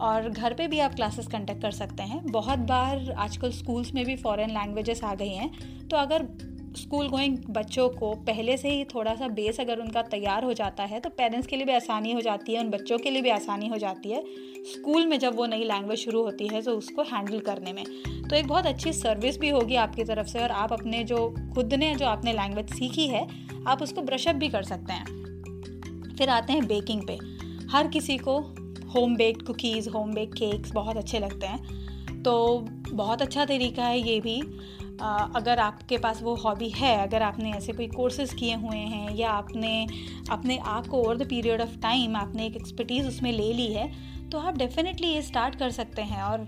और 0.00 0.28
घर 0.28 0.54
पे 0.54 0.66
भी 0.68 0.78
आप 0.78 0.94
क्लासेस 0.94 1.26
कंडक्ट 1.26 1.62
कर 1.62 1.70
सकते 1.70 2.02
हैं। 2.02 2.24
बहुत 2.26 2.58
बार 2.68 3.10
आजकल 3.18 3.50
स्कूल्स 3.52 3.92
में 3.94 4.04
भी 4.04 4.16
फॉरेन 4.16 4.50
लैंग्वेजेस 4.50 5.04
आ 5.04 5.14
गई 5.14 5.28
हैं 5.28 5.88
तो 5.88 5.96
अगर 5.96 6.22
स्कूल 6.76 7.08
गोइंग 7.08 7.38
बच्चों 7.50 7.88
को 7.88 8.12
पहले 8.14 8.56
से 8.56 8.68
ही 8.68 8.84
थोड़ा 8.84 9.14
सा 9.14 9.28
बेस 9.28 9.60
अगर 9.60 9.78
उनका 9.78 10.02
तैयार 10.02 10.44
हो 10.44 10.52
जाता 10.52 10.84
है 10.84 11.00
तो 11.00 11.10
पेरेंट्स 11.10 11.46
के 11.46 11.56
लिए 11.56 11.66
भी 11.66 11.72
आसानी 11.72 12.12
हो 12.12 12.20
जाती 12.20 12.54
है, 12.54 12.60
उन 12.60 12.70
बच्चों 12.70 12.98
के 12.98 13.10
लिए 13.10 13.22
भी 13.22 13.30
आसानी 13.30 13.68
हो 13.68 13.76
जाती 13.76 14.10
है। 14.10 14.22
स्कूल 14.64 15.06
में 15.06 15.18
जब 15.18 15.36
वो 15.36 15.46
नई 15.46 15.64
लैंग्वेज 15.64 15.98
शुरू 15.98 16.22
होती 16.22 16.48
है 16.48 16.62
तो 16.62 16.72
उसको 16.72 17.02
हैंडल 17.02 17.40
करने 17.40 17.72
में। 17.72 17.84
तो 18.30 18.36
एक 18.36 18.46
बहुत 18.46 18.66
अच्छी 18.66 18.92
सर्विस 18.92 19.38
भी 19.38 19.48
होगी 19.48 19.74
आपकी 19.74 20.04
तरफ़ 20.04 20.26
से, 20.26 20.42
और 20.42 20.50
आप 20.50 20.72
अपने 20.72 21.04
जो, 21.04 21.34
खुद 21.54 21.74
ने 21.74 21.94
जो 21.94 22.06
आपने 22.06 22.32
लैंग्वेज 22.32 22.74
सीखी 22.74 23.06
है, 23.06 23.26
आप 23.66 23.82
उसको 23.82 24.02
ब्रशअप 24.02 24.34
भी 24.34 24.48
कर 24.48 24.62
सकते 24.62 24.92
हैं। 24.92 26.14
फिर 26.18 26.28
आते 26.28 26.52
हैं 26.52 26.66
बेकिंग 26.66 27.02
पे। 27.06 27.18
हर 27.70 27.88
किसी 27.88 28.16
को 28.18 28.38
home 28.94 29.16
baked 29.16 29.42
cookies 29.42 29.88
home 29.88 30.12
bake 30.12 30.34
cakes 30.34 30.72
बहुत 30.72 30.96
अच्छे 30.96 31.18
लगते 31.18 31.46
हैं। 31.46 32.22
तो 32.22 32.58
बहुत 32.92 33.22
अच्छा 33.22 33.44
तरीका 33.44 33.84
है 33.84 34.00
ये 34.00 34.20
भी। 34.20 34.42
अगर 35.36 35.58
आपके 35.58 35.98
पास 35.98 36.22
वो 36.22 36.34
हॉबी 36.34 36.68
है, 36.70 36.96
अगर 37.02 37.22
आपने 37.22 37.50
ऐसे 37.52 37.72
कोई 37.72 37.86
कोर्सेज़ 37.88 38.34
किए 38.34 38.54
हुए 38.54 38.76
हैं 38.76 39.14
या 39.16 39.30
आपने 39.30 39.86
अपने 40.30 40.58
आप 40.58 40.86
को 40.86 40.98
over 40.98 41.16
the 41.16 41.28
period 41.28 41.60
of 41.60 41.76
time 41.82 42.16
आपने 42.16 42.46
एक 42.46 42.56
एक्सपर्टीज़ 42.56 43.08
उसमें 43.08 43.32
ले 43.32 43.52
ली 43.52 43.72
है 43.72 43.90
तो 44.30 44.38
आप 44.38 44.56
डेफिनेटली 44.58 45.08
ये 45.08 45.22
स्टार्ट 45.22 45.54
कर 45.54 45.70
सकते 45.70 46.02
हैं 46.02 46.22
और 46.22 46.46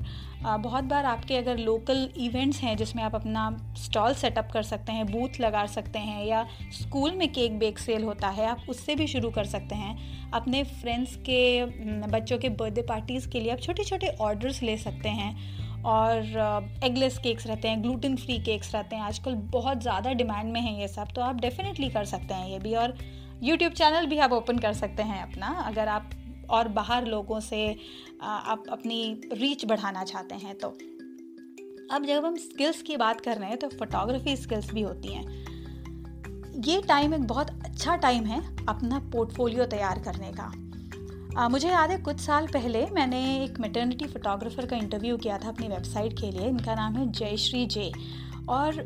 बहुत 0.60 0.84
बार 0.84 1.04
आपके 1.04 1.36
अगर 1.36 1.58
लोकल 1.58 2.08
इवेंट्स 2.18 2.60
हैं 2.60 2.76
जिसमें 2.76 3.02
आप 3.02 3.14
अपना 3.14 3.74
स्टॉल 3.78 4.14
सेटअप 4.14 4.48
कर 4.52 4.62
सकते 4.62 4.92
हैं 4.92 5.06
बूथ 5.06 5.40
लगा 5.40 5.64
सकते 5.66 5.98
हैं 5.98 6.24
या 6.26 6.46
स्कूल 6.72 7.12
में 7.12 7.28
केक 7.32 7.58
बेक 7.58 7.78
सेल 7.78 8.04
होता 8.04 8.28
है, 8.28 8.46
आप 8.46 8.62
उससे 8.68 8.94
भी 8.94 9.06
शुरू 9.06 9.30
कर 9.30 9.44
सकते 9.46 9.74
हैं। 9.74 10.30
अपने 10.32 10.62
फ्रेंड्स 10.64 11.16
के 11.28 11.64
बच्चों 12.08 12.38
के 12.38 12.48
बर्थडे 12.50 12.82
पार्टीज़ 12.82 13.28
के 13.28 13.40
लिए 13.40 13.52
आप 13.52 13.60
छोटे 13.60 13.84
छोटे 13.84 14.16
ऑर्डर्स 14.20 14.62
ले 14.62 14.76
सकते 14.78 15.08
हैं 15.10 15.63
और 15.86 16.80
एगलेस 16.84 17.18
केक्स 17.18 17.46
रहते 17.46 17.68
हैं 17.68 17.82
ग्लूटिन 17.82 18.16
फ्री 18.16 18.38
केक्स 18.40 18.74
रहते 18.74 18.96
हैं। 18.96 19.02
आजकल 19.02 19.34
बहुत 19.52 19.82
ज़्यादा 19.82 20.12
डिमांड 20.14 20.52
में 20.52 20.60
है 20.60 20.80
ये 20.80 20.88
सब 20.88 21.12
तो 21.14 21.20
आप 21.22 21.40
डेफिनेटली 21.40 21.88
कर 21.90 22.04
सकते 22.06 22.34
हैं 22.34 22.48
ये 22.50 22.58
भी। 22.58 22.74
और 22.74 22.96
यूट्यूब 23.42 23.72
चैनल 23.72 24.06
भी 24.06 24.18
आप 24.18 24.32
ओपन 24.32 24.58
कर 24.58 24.72
सकते 24.74 25.02
हैं 25.02 25.22
अपना, 25.22 25.46
अगर 25.66 25.88
आप 25.88 26.10
और 26.50 26.68
बाहर 26.70 27.06
लोगों 27.06 27.40
से 27.40 27.66
आप 28.22 28.64
अपनी 28.70 29.20
रीच 29.32 29.64
बढ़ाना 29.64 30.04
चाहते 30.04 30.34
हैं 30.36 30.54
तो। 30.58 30.68
अब 31.92 32.04
जब 32.06 32.24
हम 32.24 32.36
स्किल्स 32.38 32.82
की 32.82 32.96
बात 32.96 33.20
कर 33.20 33.36
रहे 33.36 33.48
हैं 33.48 33.58
तो 33.58 33.68
फोटोग्राफी 33.68 34.36
स्किल्स 34.36 34.70
भी 34.72 34.82
होती 34.82 35.12
हैं। 35.14 36.62
ये 36.64 36.80
टाइम 36.82 37.14
एक 37.14 37.26
बहुत 37.26 37.50
अच्छा 37.64 37.96
टाइम 37.96 38.24
है 38.24 38.40
अपना 38.66 38.98
पोर्टफोलियो 39.12 39.64
तैयार 39.66 39.98
करने 39.98 40.32
का। 40.32 40.52
आ, 41.38 41.48
मुझे 41.48 41.68
याद 41.68 41.90
है 41.90 41.96
कुछ 41.98 42.20
साल 42.20 42.46
पहले 42.46 42.86
मैंने 42.86 43.44
एक 43.44 43.58
मेटर्निटी 43.60 44.04
फ़ोटोग्राफ़र 44.04 44.66
का 44.66 44.76
इंटरव्यू 44.76 45.16
किया 45.16 45.38
था 45.38 45.48
अपनी 45.48 45.68
वेबसाइट 45.68 46.12
के 46.20 46.30
लिए 46.30 46.48
इनका 46.48 46.74
नाम 46.74 46.94
है 46.94 47.06
जयश्री 47.12 47.66
जे। 47.66 47.92
और 48.48 48.78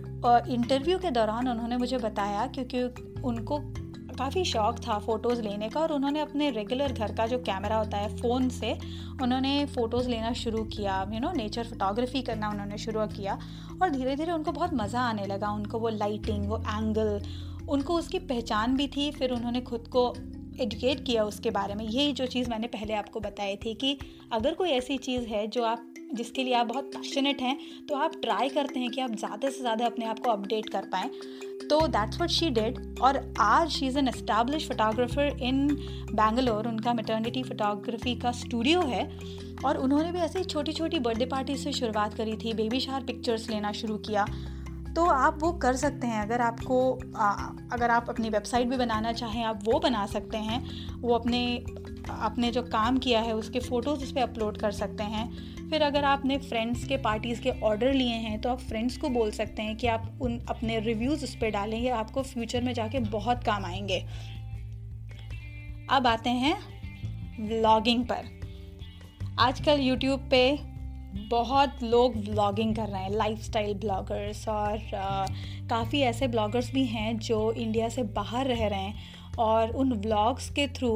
इंटरव्यू 0.48 0.98
के 0.98 1.10
दौरान 1.10 1.48
उन्होंने 1.48 1.76
मुझे 1.76 1.98
बताया 1.98 2.46
क्योंकि 2.46 2.82
उनको 3.20 3.58
काफ़ी 4.18 4.44
शौक 4.44 4.78
था 4.78 4.98
फ़ोटोज़ 4.98 5.42
लेने 5.42 5.68
का 5.68 5.80
और 5.80 5.92
उन्होंने 5.92 6.20
अपने 6.20 6.50
रेगुलर 6.50 6.92
घर 6.92 7.14
का 7.14 7.26
जो 7.26 7.38
कैमरा 7.38 7.76
होता 7.76 7.96
है 7.96 8.16
फ़ोन 8.16 8.48
से 8.48 8.78
उन्होंने 9.22 9.66
फ़ोटोज़ 9.66 10.08
लेना 10.08 10.32
शुरू 10.32 10.64
किया 10.64 11.06
यू 11.12 11.20
नो 11.20 11.32
नेचर 11.32 11.64
फोटोग्राफी 11.64 12.22
करना 12.22 12.50
उन्होंने 12.50 12.78
शुरू 12.78 13.06
किया 13.06 13.38
और 13.82 13.90
धीरे 13.90 14.16
धीरे 14.16 14.32
उनको 14.32 14.52
बहुत 14.52 14.74
मज़ा 14.74 15.00
आने 15.00 15.26
लगा 15.26 15.50
उनको 15.50 15.78
वो 15.78 15.88
लाइटिंग 15.88 16.48
वो 16.48 16.58
एंगल 16.58 17.20
उनको 17.68 17.94
उसकी 17.94 18.18
पहचान 18.18 18.76
भी 18.76 18.88
थी 18.88 19.10
फिर 19.10 19.30
उन्होंने 19.30 19.60
खुद 19.60 19.88
को 19.88 20.14
एजुकेट 20.60 21.04
किया 21.06 21.24
उसके 21.24 21.50
बारे 21.50 21.74
में। 21.74 21.84
यही 21.84 22.12
जो 22.12 22.26
चीज़ 22.26 22.50
मैंने 22.50 22.66
पहले 22.68 22.94
आपको 22.94 23.20
बताई 23.20 23.56
थी 23.56 23.74
कि 23.74 23.96
अगर 24.32 24.54
कोई 24.54 24.70
ऐसी 24.70 24.96
चीज़ 24.98 25.26
है 25.26 25.46
जो 25.48 25.62
आप, 25.64 25.84
जिसके 26.14 26.44
लिए 26.44 26.54
आप 26.54 26.66
बहुत 26.66 26.84
पैशनेट 26.94 27.40
हैं 27.42 27.58
तो 27.86 27.94
आप 27.96 28.12
ट्राई 28.22 28.48
करते 28.48 28.80
हैं 28.80 28.90
कि 28.90 29.00
आप 29.00 29.14
ज़्यादा 29.16 29.50
से 29.50 29.60
ज़्यादा 29.60 29.86
अपने 29.86 30.04
आप 30.06 30.18
को 30.18 30.30
अपडेट 30.30 30.68
कर 30.68 30.88
पाएँ। 30.92 31.10
तो 31.70 31.86
दैट्स 31.88 32.20
वट 32.20 32.30
शी 32.30 32.48
डिड 32.50 32.78
और 33.02 33.20
आज 33.40 33.70
she 33.70 33.86
is 33.86 33.98
an 33.98 34.08
establish 34.08 34.68
photographer 34.68 35.36
in 35.42 35.66
Bangalore 36.12 36.68
उनका 36.68 36.94
मेटर्निटी 36.94 37.42
फोटोग्राफी 37.42 38.14
का 38.16 38.32
स्टूडियो 38.34 38.80
है 38.82 39.02
और 39.64 39.76
उन्होंने 39.76 40.12
भी 40.12 40.18
ऐसे 40.18 40.44
छोटी 40.44 40.72
छोटी 40.72 40.98
बर्थडे 40.98 41.26
पार्टी 41.26 41.56
से 41.56 41.72
शुरुआत 41.72 42.14
करी 42.14 42.36
थी। 42.36 42.52
बेबी 42.54 42.80
शार 42.80 43.04
पिक्चर्स 43.04 43.48
लेना 43.50 43.72
शुरू 43.72 43.96
किया। 43.98 44.26
तो 44.94 45.04
आप 45.04 45.38
वो 45.42 45.52
कर 45.52 45.76
सकते 45.76 46.06
हैं। 46.06 46.22
अगर 46.22 46.40
आपको 46.40 46.98
आ, 47.16 47.30
अगर 47.72 47.90
आप 47.90 48.08
अपनी 48.08 48.30
वेबसाइट 48.30 48.68
भी 48.68 48.76
बनाना 48.76 49.12
चाहें 49.12 49.44
आप 49.44 49.60
वो 49.64 49.78
बना 49.80 50.06
सकते 50.06 50.36
हैं। 50.36 50.64
वो 51.00 51.14
अपने 51.14 51.64
अपने 52.10 52.50
जो 52.50 52.62
काम 52.62 52.98
किया 52.98 53.20
है 53.20 53.34
उसके 53.34 53.60
फ़ोटोज़ 53.60 54.02
उस 54.02 54.12
पर 54.12 54.20
अपलोड 54.20 54.58
कर 54.58 54.70
सकते 54.70 55.02
हैं। 55.02 55.30
फिर 55.70 55.82
अगर 55.82 56.04
आपने 56.04 56.38
फ्रेंड्स 56.38 56.84
के 56.84 56.96
पार्टीज़ 56.96 57.40
के 57.40 57.50
ऑर्डर 57.50 57.92
लिए 57.92 58.14
हैं 58.14 58.40
तो 58.40 58.50
आप 58.50 58.58
फ्रेंड्स 58.58 58.96
को 58.96 59.08
बोल 59.08 59.30
सकते 59.30 59.62
हैं 59.62 59.76
कि 59.76 59.86
आप 59.86 60.18
उन 60.22 60.38
अपने 60.48 60.80
रिव्यूज़ 60.80 61.24
उस 61.24 61.34
पर 61.34 61.40
डालें 61.40 61.52
डालेंगे 61.52 61.88
आपको 61.88 62.22
फ्यूचर 62.22 62.62
में 62.62 62.72
जाके 62.74 62.98
बहुत 62.98 63.44
काम 63.44 63.64
आएँगे। 63.64 64.06
अब 65.90 66.06
आते 66.06 66.30
हैं 66.30 66.56
व्लॉगिंग 67.40 68.04
पर। 68.04 68.38
आजकल 69.38 69.80
यूट्यूब 69.80 70.28
पे 70.30 70.58
बहुत 71.30 71.82
लोग 71.82 72.16
व्लॉगिंग 72.24 72.74
कर 72.76 72.88
रहे 72.88 73.02
हैं 73.02 73.10
लाइफस्टाइल 73.10 73.74
ब्लॉगर्स 73.74 74.48
और 74.48 74.78
काफ़ी 75.70 76.00
ऐसे 76.00 76.28
ब्लॉगर्स 76.28 76.72
भी 76.72 76.84
हैं 76.84 77.18
जो 77.18 77.52
इंडिया 77.52 77.88
से 77.88 78.02
बाहर 78.02 78.46
रह 78.46 78.66
रहे 78.66 78.80
हैं 78.80 79.16
और 79.38 79.70
उन 79.70 79.92
व्लॉग्स 79.92 80.48
के 80.50 80.66
थ्रू 80.68 80.90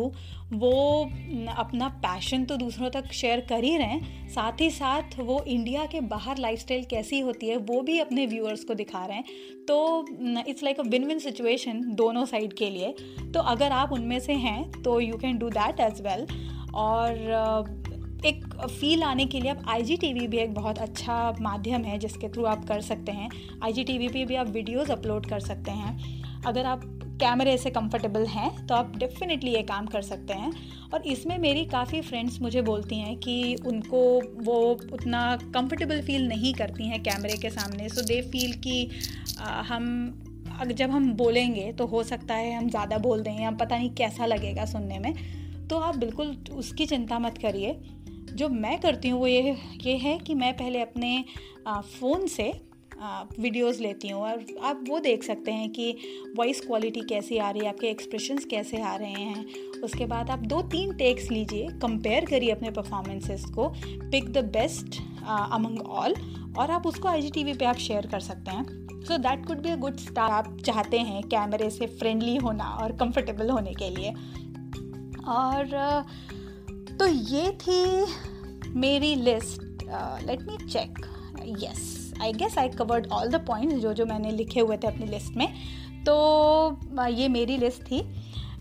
वो 0.53 1.03
अपना 1.49 1.89
पैशन 2.03 2.45
तो 2.45 2.57
दूसरों 2.57 2.91
तक 2.91 3.13
शेयर 3.13 3.41
कर 3.41 3.65
ही 3.65 3.77
रहे 3.77 3.87
हैं। 3.87 4.29
साथ 4.29 4.61
ही 4.61 4.71
साथ 4.71 5.19
वो 5.19 5.43
इंडिया 5.43 5.85
के 5.87 6.01
बाहर 6.01 6.39
लाइफस्टाइल 6.39 6.85
कैसी 6.85 7.21
होती 7.21 7.49
है, 7.49 7.57
वो 7.57 7.81
भी 7.81 7.99
अपने 7.99 8.27
व्यूअर्स 8.27 8.65
को 8.65 8.75
दिखा 8.75 9.05
रहे 9.07 9.17
हैं। 9.17 9.25
तो 9.69 10.07
it's 10.49 10.63
like 10.63 10.81
a 10.81 10.83
win 10.83 11.05
win 11.05 11.19
situation 11.19 11.81
दोनों 11.95 12.25
साइड 12.25 12.53
के 12.53 12.71
लिए। 12.71 12.95
तो 13.35 13.41
अगर 13.41 13.73
आप 13.73 13.93
उनमें 13.93 14.19
से 14.21 14.33
हैं 14.35 14.83
तो 14.83 14.99
you 15.01 15.17
can 15.17 15.39
do 15.39 15.49
that 15.51 15.81
as 15.81 16.01
well 16.01 16.27
और 16.75 17.82
एक 18.25 18.45
फील 18.71 19.03
आने 19.03 19.25
के 19.27 19.41
लिए 19.41 19.51
आप 19.51 19.63
आई 19.69 19.83
जी 19.83 19.97
टी 19.97 20.13
वी 20.13 20.27
भी 20.27 20.39
एक 20.39 20.55
बहुत 20.55 20.79
अच्छा 20.79 21.15
माध्यम 21.41 21.85
है 21.85 21.99
जिसके 21.99 22.29
थ्रू 22.29 22.45
आप 22.47 22.65
कर 22.65 22.81
सकते 22.81 23.13
हैं। 23.13 23.29
आई 23.65 23.73
जी 23.73 23.85
टी 23.85 23.97
वी 23.99 24.09
पे 24.09 24.25
भी 24.25 24.35
आप 24.35 24.49
वीडियोज़ 24.49 24.93
अपलोड 24.93 25.27
कर 25.29 25.41
सकते 25.41 25.71
हैं। 25.71 26.43
अगर 26.47 26.67
आप 26.67 26.83
कैमरे 27.21 27.57
से 27.59 27.71
कंफर्टेबल 27.71 28.27
हैं 28.27 28.67
तो 28.67 28.75
आप 28.75 28.97
डेफिनेटली 28.97 29.51
ये 29.51 29.63
काम 29.63 29.87
कर 29.87 30.03
सकते 30.03 30.35
हैं। 30.35 30.53
और 30.95 31.07
इसमें 31.07 31.37
मेरी 31.39 31.65
काफ़ी 31.67 32.01
फ्रेंड्स 32.01 32.41
मुझे 32.43 32.63
बोलती 32.63 32.99
हैं 32.99 33.17
कि 33.17 33.55
उनको 33.67 34.01
वो 34.45 34.57
उतना 34.93 35.25
कंफर्टेबल 35.45 36.03
फील 36.03 36.29
नहीं 36.29 36.53
करती 36.55 36.89
हैं 36.89 37.03
कैमरे 37.03 37.37
के 37.37 37.51
सामने। 37.51 37.89
सो 37.89 38.03
दे 38.03 38.21
फील 38.23 38.53
कि 38.61 38.89
हम 39.69 40.69
जब 40.69 40.91
हम 40.91 41.13
बोलेंगे 41.15 41.71
तो 41.73 41.87
हो 41.87 42.03
सकता 42.05 42.35
है 42.35 42.53
हम 42.55 42.69
ज़्यादा 42.71 42.99
बोल 42.99 43.23
दें 43.23 43.39
या 43.41 43.51
पता 43.53 43.77
नहीं 43.77 43.91
कैसा 43.95 44.27
लगेगा 44.27 44.65
सुनने 44.65 44.99
में। 44.99 45.15
तो 45.69 45.79
आप 45.79 45.97
बिल्कुल 45.97 46.37
उसकी 46.53 46.87
चिंता 46.87 47.19
मत 47.19 47.39
करिए। 47.39 47.73
जो 48.37 48.49
मैं 48.49 48.79
करती 48.81 49.09
हूँ 49.09 49.21
वो 49.21 49.27
ये 49.27 49.57
ये 49.83 49.97
है 49.97 50.19
कि 50.19 50.35
मैं 50.35 50.53
पहले 50.57 50.81
अपने 50.81 51.25
फ़ोन 51.69 52.27
से 52.27 52.53
वीडियोस 53.41 53.79
लेती 53.81 54.09
हूँ 54.09 54.23
और 54.23 54.45
आप 54.65 54.85
वो 54.89 54.99
देख 55.01 55.23
सकते 55.23 55.53
हैं 55.53 55.71
कि 55.71 55.95
वॉइस 56.37 56.61
क्वालिटी 56.61 57.01
कैसी 57.01 57.39
आ 57.39 57.51
रही 57.51 57.63
है, 57.63 57.69
आपके 57.69 57.87
एक्सप्रेशंस 57.87 58.45
कैसे 58.45 58.83
आ 58.83 58.95
रहे 58.97 59.23
हैं। 59.23 59.81
उसके 59.83 60.07
बाद 60.07 60.31
आप 60.31 60.39
दो 60.47 60.61
तीन 60.73 60.93
टेक्स 60.97 61.31
लीजिए 61.31 61.69
कंपेयर 61.83 62.25
करिए 62.25 62.51
अपने 62.51 62.71
परफॉर्मेंसेस 62.71 63.45
को 63.45 63.69
pick 63.87 64.33
the 64.33 64.45
best 64.53 65.01
among 65.23 65.81
all 65.81 66.15
और 66.59 66.71
आप 66.71 66.87
उसको 66.87 67.09
आई 67.09 67.23
जी 67.23 67.53
पे 67.55 67.65
आप 67.65 67.77
शेयर 67.79 68.07
कर 68.07 68.21
सकते 68.21 68.51
हैं। 68.51 68.65
So 69.03 69.17
that 69.19 69.47
could 69.47 69.63
be 69.63 69.71
a 69.71 69.77
good 69.77 69.97
star 69.99 70.31
आप 70.31 70.57
चाहते 70.67 70.99
हैं 71.01 71.23
कैमरे 71.25 71.71
से 71.71 71.87
फ्रेंडली 71.99 72.37
होना 72.37 72.65
और 72.83 72.93
कंफर्टेबल 72.97 73.51
होने 73.51 73.73
के 73.75 73.91
लिए। 73.91 74.11
और 75.29 76.05
तो 77.03 77.07
ये 77.07 77.51
थी 77.51 78.05
मेरी 78.81 79.15
list 79.15 79.63
let 80.27 80.43
me 80.43 80.57
check 80.67 80.99
yes 81.63 82.13
I 82.23 82.33
guess 82.33 82.59
I 82.59 82.69
covered 82.69 83.07
all 83.07 83.29
the 83.29 83.35
points 83.35 83.77
जो 83.77 83.93
जो 83.93 84.07
मैंने 84.07 84.31
लिखे 84.31 84.61
हुए 84.61 84.77
थे 84.77 84.87
अपनी 84.87 85.07
लिस्ट 85.07 85.37
में. 85.37 85.55
तो 86.05 86.15
uh, 86.99 87.09
ये 87.09 87.29
मेरी 87.29 87.57
लिस्ट 87.57 87.83
थी 87.83 87.99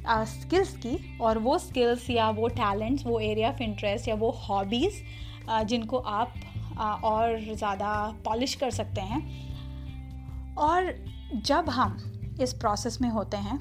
स्किल्स 0.08 0.74
uh, 0.74 0.78
की 0.78 1.20
और 1.20 1.38
वो 1.38 1.58
स्किल्स 1.58 2.10
या 2.10 2.30
वो 2.30 2.48
टैलेंट्स 2.48 3.06
वो 3.06 3.20
एरिया 3.20 3.50
ऑफ़ 3.50 3.62
इंटरेस्ट 3.64 4.08
या 4.08 4.16
वो 4.16 4.32
हॉबीज़ 4.32 4.94
uh, 5.52 5.64
जिनको 5.64 5.98
आप 5.98 6.34
uh, 6.74 7.04
और 7.04 7.40
ज़्यादा 7.40 8.16
पॉलिश 8.26 8.56
कर 8.56 8.72
सकते 8.72 9.02
हैं. 9.02 9.22
और 10.56 10.94
जब 11.36 11.70
हम 11.70 11.98
इस 12.42 12.54
प्रोसेस 12.54 13.02
में 13.02 13.10
होते 13.10 13.38
हैं 13.38 13.60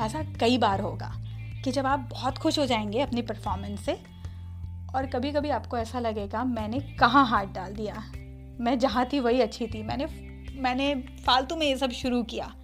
ऐसा 0.00 0.22
कई 0.40 0.58
बार 0.58 0.80
होगा 0.80 1.29
कि 1.64 1.72
जब 1.72 1.86
आप 1.86 1.98
बहुत 1.98 2.38
खुश 2.38 2.58
हो 2.58 2.66
जाएँगे 2.66 3.00
अपनी 3.00 3.22
परफॉर्मेंस 3.22 3.80
से, 3.80 3.92
और 4.94 5.06
कभी 5.06 5.32
कभी 5.32 5.48
आपको 5.50 5.78
ऐसा 5.78 6.00
लगेगा, 6.00 6.44
मैंने 6.44 6.80
कहाँ 6.80 7.26
हाथ 7.26 7.44
डाल 7.44 7.72
दिया? 7.72 8.12
मैं 8.64 8.78
जहाँ 8.78 9.06
थी 9.12 9.20
वही 9.20 9.40
अच्छी 9.40 9.66
थी। 9.66 9.82
मैंने 9.82 10.06
मैंने 10.60 10.94
फालतू 10.94 11.56
में 11.56 11.66
ये 11.66 11.76
सब 11.76 11.90
शुरू 11.90 12.22
किया। 12.22 12.54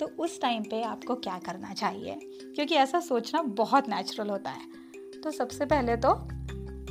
तो 0.00 0.06
उस 0.06 0.40
टाइम 0.40 0.62
पे 0.62 0.82
आपको 0.82 1.14
क्या 1.14 1.38
करना 1.38 1.74
चाहिए? 1.74 2.20
क्योंकि 2.54 2.74
ऐसा 2.74 3.00
सोचना 3.00 3.42
बहुत 3.42 3.88
नेचुरल 3.88 4.30
होता 4.30 4.50
है। 4.50 4.66
तो 5.24 5.30
सबसे 5.30 5.66
पहले 5.66 5.96
तो 5.96 6.28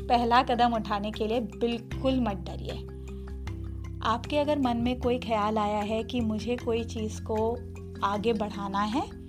पहला 0.07 0.43
कदम 0.43 0.73
उठाने 0.73 1.11
के 1.11 1.27
लिए 1.27 1.39
बिल्कुल 1.39 2.19
मत 2.19 2.35
डरिए। 2.35 2.87
आपके 4.03 4.37
अगर 4.37 4.59
मन 4.59 4.77
में 4.77 4.99
कोई 4.99 5.19
ख्याल 5.19 5.57
आया 5.57 5.79
है 5.79 6.03
कि 6.03 6.21
मुझे 6.21 6.55
कोई 6.55 6.83
चीज़ 6.83 7.21
को 7.21 7.57
आगे 8.07 8.33
बढ़ाना 8.33 8.81
है 8.81 9.24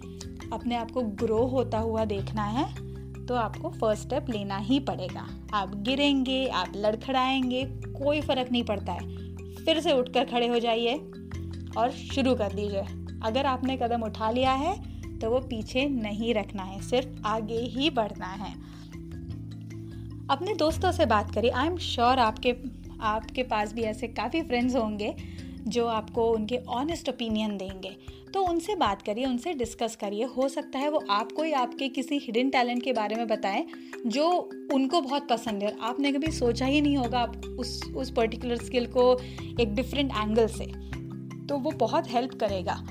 अपने 0.53 0.77
आप 0.77 0.91
को 0.91 1.03
ग्रो 1.21 1.43
होता 1.47 1.79
हुआ 1.79 2.05
देखना 2.05 2.45
है 2.45 2.65
तो 3.27 3.35
आपको 3.35 3.69
फ़र्स्ट 3.71 4.03
स्टेप 4.03 4.27
लेना 4.31 4.57
ही 4.57 4.79
पड़ेगा। 4.81 5.27
आप 5.55 5.75
गिरेंगे, 5.77 6.47
आप 6.47 6.73
लड़खड़ाएँगे, 6.77 7.65
कोई 7.93 8.21
फ़र्क 8.21 8.53
नहीं 8.53 8.63
पड़ता 8.63 8.93
है। 8.93 9.35
फिर 9.57 9.81
से 9.81 9.93
उठकर 9.93 10.25
खड़े 10.25 10.47
हो 10.47 10.59
जाइए 10.59 10.95
और 11.79 11.91
शुरू 11.91 12.35
कर 12.35 12.53
दीजिए। 12.53 12.83
अगर 13.23 13.47
आपने 13.47 13.77
कदम 13.77 14.03
उठा 14.03 14.31
लिया 14.31 14.53
है 14.53 14.75
तो 15.19 15.31
वो 15.31 15.41
पीछे 15.41 15.85
नहीं 15.87 16.35
रखना 16.35 16.63
है, 16.63 16.81
सिर्फ़ 16.81 17.27
आगे 17.27 17.59
ही 17.59 17.91
बढ़ना 17.91 18.27
है। 18.27 18.53
अपने 20.31 20.55
दोस्तों 20.55 20.93
से 20.93 21.07
बात 21.07 21.31
करिए। 21.31 21.51
आई 21.51 21.67
एम 21.67 21.77
श्योर 21.77 22.19
आपके 22.19 22.55
आपके 23.01 23.43
पास 23.43 23.73
भी 23.73 23.83
ऐसे 23.83 24.09
काफ़ी 24.09 24.43
फ्रेंड्स 24.43 24.77
होंगे 24.77 25.15
जो 25.69 25.87
आपको 25.87 26.31
उनके 26.33 26.57
ऑनेस्ट 26.57 27.09
ओपिनियन 27.09 27.57
देंगे। 27.57 27.97
तो 28.37 28.43
उनसे 28.43 28.75
बात 28.75 29.03
करिए, 29.03 29.27
उनसे 29.27 29.53
डिस्कस 29.53 29.97
करिए। 29.97 30.25
हो 30.25 30.49
सकता 30.49 30.79
है 30.79 30.89
वो 30.91 31.03
आपको 31.11 31.43
ही 31.43 31.53
आपके 31.53 31.89
किसी 31.89 32.19
हिडन 32.19 32.51
टैलेंट 32.51 32.83
के 32.83 32.93
बारे 32.93 33.17
में 33.17 33.27
बताएँ, 33.27 33.67
जो 34.07 34.51
उनको 34.75 35.01
बहुत 35.01 35.29
पसंद 35.29 35.63
है। 35.63 35.69
और 35.69 35.79
आपने 35.81 36.13
कभी 36.13 36.33
सोचा 36.33 36.67
ही 36.67 36.81
नहीं 36.81 36.97
होगा 36.97 37.19
आप 37.19 37.37
उस 37.61 37.81
उस 37.97 38.11
पर्टिकुलर 38.11 38.57
स्किल 38.57 38.87
को 38.87 39.19
एक 39.61 39.75
डिफरेंट 39.75 40.11
एंगल 40.11 40.47
से। 40.47 40.65
तो 41.47 41.59
वो 41.59 41.71
बहुत 41.71 42.11
हेल्प 42.11 42.35
करेगा। 42.35 42.87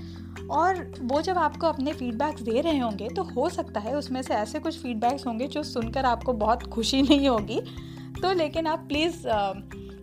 और 0.51 0.93
वो 1.01 1.21
जब 1.21 1.37
आपको 1.37 1.67
अपने 1.67 1.93
फीडबैक्स 1.93 2.41
दे 2.41 2.61
रहे 2.61 2.79
होंगे 2.79 3.09
तो 3.09 3.23
हो 3.23 3.49
सकता 3.49 3.79
है 3.79 3.95
उसमें 3.97 4.21
से 4.21 4.33
ऐसे 4.33 4.59
कुछ 4.59 4.79
फीडबैक्स 4.79 5.27
होंगे 5.27 5.47
जो 5.47 5.63
सुनकर 5.63 6.05
आपको 6.05 6.33
बहुत 6.33 6.63
खुशी 6.63 7.01
नहीं 7.01 7.29
होगी। 7.29 7.61
तो 8.21 8.33
लेकिन 8.33 8.67
आप 8.67 8.79
प्लीज़ 8.79 9.27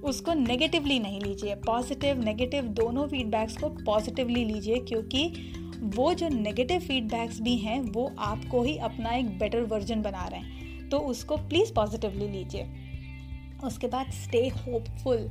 उसको 0.03 0.35
नेगेटिवली 0.35 0.99
नहीं 1.01 1.21
लीजिए। 1.21 1.55
पॉजिटिव 1.57 2.23
नेगेटिव 2.25 2.65
दोनों 2.75 3.07
फीडबैक्स 3.07 3.57
को 3.57 3.69
पॉजिटिवली 3.69 4.45
लीजिए, 4.45 4.79
क्योंकि 4.79 5.53
वो 5.97 6.13
जो 6.15 6.29
नेगेटिव 6.29 6.81
फीडबैक्स 6.81 7.41
भी 7.41 7.57
हैं, 7.57 7.81
वो 7.83 8.11
आपको 8.21 8.63
ही 8.63 8.77
अपना 8.79 9.11
एक 9.11 9.39
बेटर 9.39 9.63
वर्जन 9.63 10.03
बना 10.03 10.27
रहे 10.27 10.41
हैं। 10.41 10.89
तो 10.89 10.99
उसको 10.99 11.37
प्लीज़ 11.39 11.73
पॉजिटिवली 11.75 12.29
लीजिए। 12.29 12.69
उसके 13.65 13.87
बाद 13.87 14.11
स्टे 14.13 14.47
होपफुल 14.49 15.31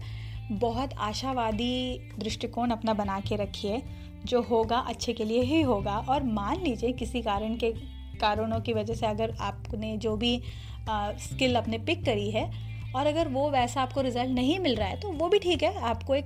बहुत 0.52 0.94
आशावादी 0.94 2.00
दृष्टिकोण 2.20 2.70
अपना 2.70 2.94
बना 2.94 3.20
के 3.20 3.36
रखिए, 3.36 3.82
जो 4.26 4.42
होगा 4.42 4.78
अच्छे 4.78 5.14
के 5.14 5.24
लिए 5.24 5.42
ही 5.42 5.62
होगा। 5.62 5.98
और 6.00 6.24
मान 6.24 6.64
लीजिए 6.64 6.92
किसी 6.94 7.22
कारण 7.22 7.56
के 7.56 7.72
कारणों 8.20 8.60
की 8.60 8.74
वजह 8.74 8.94
से 8.94 9.06
अगर 9.06 9.36
आपने 9.42 9.96
जो 9.98 10.16
भी 10.16 10.40
स्किल 10.90 11.56
अपने 11.56 11.78
पिक 11.78 12.06
करी 12.06 12.30
है 12.32 12.50
और 12.96 13.08
अगर 13.08 13.28
वो 13.28 13.50
वैसा 13.52 13.82
आपको 13.82 14.02
रिज़ल्ट 14.02 14.30
नहीं 14.30 14.60
मिल 14.60 14.76
रहा 14.76 14.88
है 14.88 15.00
तो 15.00 15.12
वो 15.12 15.28
भी 15.30 15.40
ठीक 15.40 15.64
है। 15.64 15.76
आपको 15.82 16.16
एक 16.16 16.26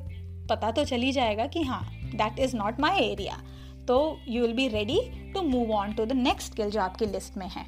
पता 0.49 0.71
तो 0.71 0.83
चल 0.85 1.11
जाएगा 1.11 1.45
कि 1.47 1.61
हाँ 1.63 1.83
that 2.15 2.39
is 2.39 2.55
not 2.57 2.79
my 2.79 2.99
area 3.01 3.41
तो 3.87 3.97
you 4.27 4.41
will 4.41 4.53
be 4.53 4.67
ready 4.67 4.99
to 5.33 5.41
move 5.41 5.71
on 5.71 5.93
to 5.93 6.05
the 6.05 6.11
next 6.13 6.51
skill 6.51 6.69
जो 6.69 6.81
आपकी 6.81 7.05
लिस्ट 7.05 7.37
में 7.37 7.47
है। 7.47 7.65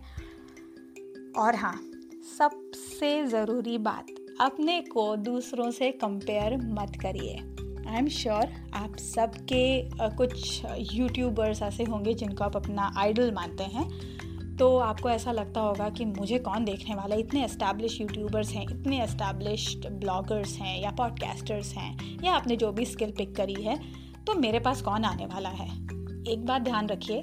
और 1.37 1.55
हाँ 1.55 1.75
सबसे 2.37 3.25
ज़रूरी 3.25 3.77
बात, 3.77 4.07
अपने 4.41 4.79
को 4.81 5.15
दूसरों 5.15 5.69
से 5.71 5.91
कंपेयर 5.91 6.57
मत 6.57 6.95
करिए। 7.01 7.37
आई 7.87 7.97
एम 7.97 8.07
श्योर 8.09 8.53
आप 8.73 8.95
सबके 8.97 9.89
कुछ 10.15 10.61
यूट्यूबर्स 10.93 11.61
ऐसे 11.61 11.83
होंगे 11.83 12.13
जिनको 12.13 12.43
आप 12.43 12.55
अपना 12.55 12.91
आइडल 12.97 13.31
मानते 13.31 13.63
हैं। 13.63 13.89
तो 14.59 14.77
आपको 14.77 15.09
ऐसा 15.09 15.31
लगता 15.31 15.61
होगा 15.61 15.89
कि 15.89 16.05
मुझे 16.05 16.37
कौन 16.39 16.63
देखने 16.65 16.95
वाला 16.95 17.15
इतने 17.15 17.43
एस्टैब्लिश 17.45 17.99
यूट्यूबर्स 18.01 18.51
हैं, 18.51 18.63
इतने 18.63 19.01
एस्टैब्लिश्ड 19.03 19.87
ब्लॉगर्स 19.89 20.57
हैं 20.57 20.79
या 20.81 20.91
पॉडकास्टर्स 20.91 21.73
हैं 21.73 22.17
या 22.23 22.33
आपने 22.33 22.55
जो 22.55 22.71
भी 22.71 22.85
स्किल 22.85 23.11
पिक 23.11 23.35
करी 23.35 23.61
है 23.63 23.79
तो 24.27 24.33
मेरे 24.33 24.59
पास 24.59 24.81
कौन 24.81 25.03
आने 25.03 25.25
वाला 25.25 25.49
है? 25.49 25.67
एक 26.27 26.45
बात 26.45 26.61
ध्यान 26.61 26.87
रखिए, 26.87 27.21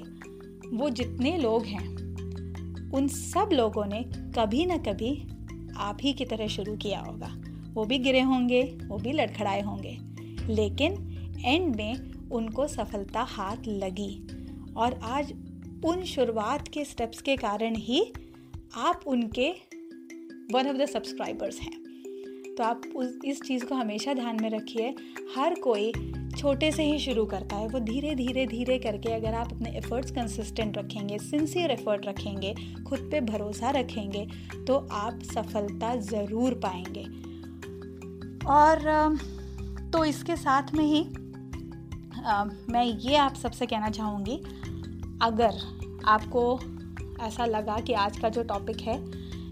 वो 0.73 0.89
जितने 0.89 1.37
लोग 1.37 1.65
हैं, 1.65 2.91
उन 2.91 3.07
सब 3.07 3.49
लोगों 3.53 3.85
ने 3.85 4.03
कभी 4.35 4.65
ना 4.65 4.77
कभी 4.83 5.11
आप 5.77 5.97
ही 6.01 6.13
की 6.13 6.25
तरह 6.25 6.47
शुरू 6.47 6.75
किया 6.77 6.99
होगा। 6.99 7.33
वो 7.73 7.85
भी 7.85 7.97
गिरे 7.99 8.21
होंगे, 8.21 8.61
वो 8.87 8.97
भी 8.97 9.11
लड़खड़ाए 9.11 9.61
होंगे, 9.61 9.97
लेकिन 10.53 11.41
एंड 11.45 11.75
में 11.75 12.29
उनको 12.31 12.67
सफलता 12.67 13.21
हाथ 13.21 13.67
लगी। 13.67 14.11
और 14.77 14.99
आज 15.03 15.33
उन 15.83 16.03
शुरुआत 16.03 16.67
के 16.67 16.83
स्टेप्स 16.85 17.21
के 17.21 17.35
कारण 17.35 17.75
ही 17.75 18.01
आप 18.77 19.01
उनके 19.07 19.49
वन 20.53 20.69
ऑफ़ 20.69 20.77
द 20.77 20.85
सब्सक्राइबर्स 20.85 21.59
हैं। 21.59 21.83
तो 22.55 22.63
आप 22.63 22.81
उस 22.95 23.17
इस 23.25 23.41
चीज़ 23.41 23.65
को 23.65 23.75
हमेशा 23.75 24.13
ध्यान 24.13 24.37
में 24.41 24.49
रखिए। 24.49 24.93
हर 25.37 25.59
कोई 25.59 25.91
छोटे 26.37 26.71
से 26.71 26.83
ही 26.83 26.99
शुरू 26.99 27.25
करता 27.25 27.55
है। 27.55 27.67
वो 27.67 27.79
धीरे 27.79 28.13
धीरे 28.15 28.45
धीरे 28.45 28.77
करके 28.79 29.13
अगर 29.13 29.33
आप 29.33 29.51
अपने 29.53 29.69
एफर्ट्स 29.77 30.11
कंसिस्टेंट 30.11 30.77
रखेंगे 30.77 31.17
सिंसियर 31.19 31.71
एफर्ट 31.71 32.05
रखेंगे 32.05 32.53
खुद 32.83 33.07
पे 33.11 33.21
भरोसा 33.21 33.69
रखेंगे 33.69 34.25
तो 34.67 34.77
आप 34.93 35.19
सफलता 35.23 35.95
ज़रूर 35.95 36.53
पाएँगे। 36.65 37.03
और 38.45 39.17
तो 39.93 40.03
इसके 40.05 40.35
साथ 40.35 40.73
में 40.73 40.85
ही 40.85 41.03
आ, 42.25 42.43
मैं 42.43 42.83
ये 42.83 43.15
आप 43.15 43.35
सबसे 43.35 43.65
कहना 43.65 43.89
चाहूँगी 43.89 44.41
अगर 45.25 45.59
आपको 46.07 46.41
ऐसा 47.25 47.45
लगा 47.45 47.79
कि 47.79 47.93
आज 47.95 48.17
का 48.17 48.29
जो 48.29 48.43
टॉपिक 48.43 48.81
है, 48.81 48.97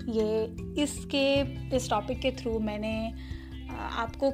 ये 0.09 0.83
इसके, 0.83 1.75
इस 1.75 1.89
टॉपिक 1.89 2.19
के 2.19 2.31
थ्रू 2.31 2.57
मैंने 2.59 2.95
आपको 3.71 4.29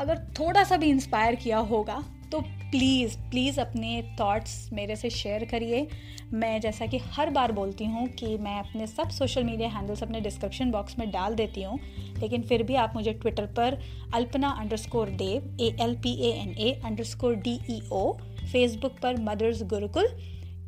अगर 0.00 0.18
थोड़ा 0.38 0.62
सा 0.64 0.76
भी 0.76 0.86
इंस्पायर 0.86 1.34
किया 1.34 1.58
होगा 1.70 2.02
तो 2.32 2.40
प्लीज़ 2.40 3.16
प्लीज़ 3.30 3.60
अपने 3.60 4.16
थॉट्स 4.20 4.68
मेरे 4.72 4.96
से 4.96 5.10
शेयर 5.10 5.44
करिए। 5.44 5.86
मैं 6.34 6.60
जैसा 6.60 6.86
कि 6.86 6.98
हर 7.06 7.30
बार 7.30 7.52
बोलती 7.52 7.84
हूँ 7.84 8.06
कि 8.10 8.36
मैं 8.38 8.58
अपने 8.58 8.86
सब 8.86 9.08
सोशल 9.08 9.44
मीडिया 9.44 9.68
हैंडल्स 9.68 10.02
अपने 10.02 10.20
डिस्क्रिप्शन 10.20 10.70
बॉक्स 10.70 10.98
में 10.98 11.10
डाल 11.10 11.34
देती 11.34 11.62
हूँ, 11.62 11.78
लेकिन 12.18 12.42
फिर 12.42 12.62
भी 12.62 12.74
आप 12.74 12.92
मुझे 12.96 13.12
ट्विटर 13.12 13.46
पर 13.56 13.78
Alpana 14.14 14.48
underscore 14.76 15.10
Dev 15.16 15.56
A 15.60 15.74
L 15.80 15.94
P 15.96 16.14
A 16.20 16.32
N 16.32 16.54
A 16.58 16.72
underscore 17.04 17.34
D 17.38 17.58
E 17.70 17.80
O 17.92 18.12
Facebook 18.44 18.98
पर 19.02 19.20
मदर्स 19.22 19.62
गुरुकुल 19.64 20.08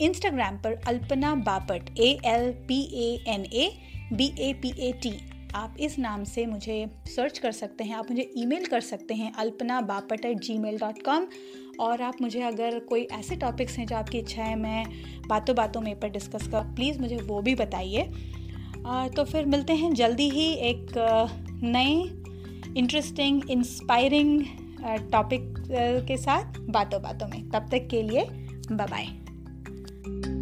इंस्टाग्राम 0.01 0.57
पर 0.57 0.75
Alpana 0.89 1.35
Bapat 1.35 1.99
A 1.99 2.09
L 2.27 2.51
P 2.69 2.81
A 2.95 3.25
N 3.29 3.45
A 3.45 3.71
B 4.13 4.27
A 4.41 4.53
P 4.53 4.73
A 4.81 4.93
T 5.03 5.13
आप 5.55 5.77
इस 5.81 5.99
नाम 5.99 6.25
से 6.25 6.45
मुझे 6.47 6.87
सर्च 7.07 7.39
कर 7.39 7.53
सकते 7.53 7.85
हैं, 7.85 7.95
आप 7.95 8.11
मुझे 8.11 8.31
ईमेल 8.37 8.67
कर 8.67 8.81
सकते 8.81 9.15
हैं 9.15 9.33
Alpana 9.35 9.81
Bapat 9.81 10.25
at 10.25 10.39
Gmail 10.59 10.79
dot 10.79 11.03
com 11.03 11.27
और 11.81 12.03
आप 12.03 12.21
मुझे 12.21 12.43
अगर 12.43 12.79
कोई 12.81 13.07
ऐसे 13.13 13.37
टॉपिक्स 13.37 13.77
हैं 13.79 13.87
जो 13.87 13.97
आपकी 13.97 14.19
इच्छा 14.19 14.43
है, 14.43 14.57
मैं 14.57 14.85
बातों 15.29 15.57
बातों 15.57 15.81
में 15.81 15.99
पर 16.01 16.09
डिस्कस 16.09 16.49
कर 16.49 16.75
प्लीज़ 16.75 16.99
मुझे 17.01 17.17
वो 17.17 17.41
भी 17.43 17.55
बताइए। 17.55 18.03
तो 19.17 19.25
फिर 19.25 19.47
मिलते 19.47 19.73
हैं 19.75 19.93
जल्दी 19.95 20.29
ही 20.31 20.53
एक 20.71 20.93
नए 21.65 21.93
इंटरेस्टिंग 22.77 23.51
इंस्पायरिंग 23.51 24.43
टॉपिक 25.13 25.55
के 26.09 26.17
साथ 26.17 26.59
बातों 26.71 27.03
बातों 27.03 27.29
में। 27.29 27.49
तब 27.51 27.69
तक 27.71 27.89
के 27.91 28.03
लिए 28.03 28.25
बाय 28.73 29.09
thank 30.07 30.27
you 30.27 30.36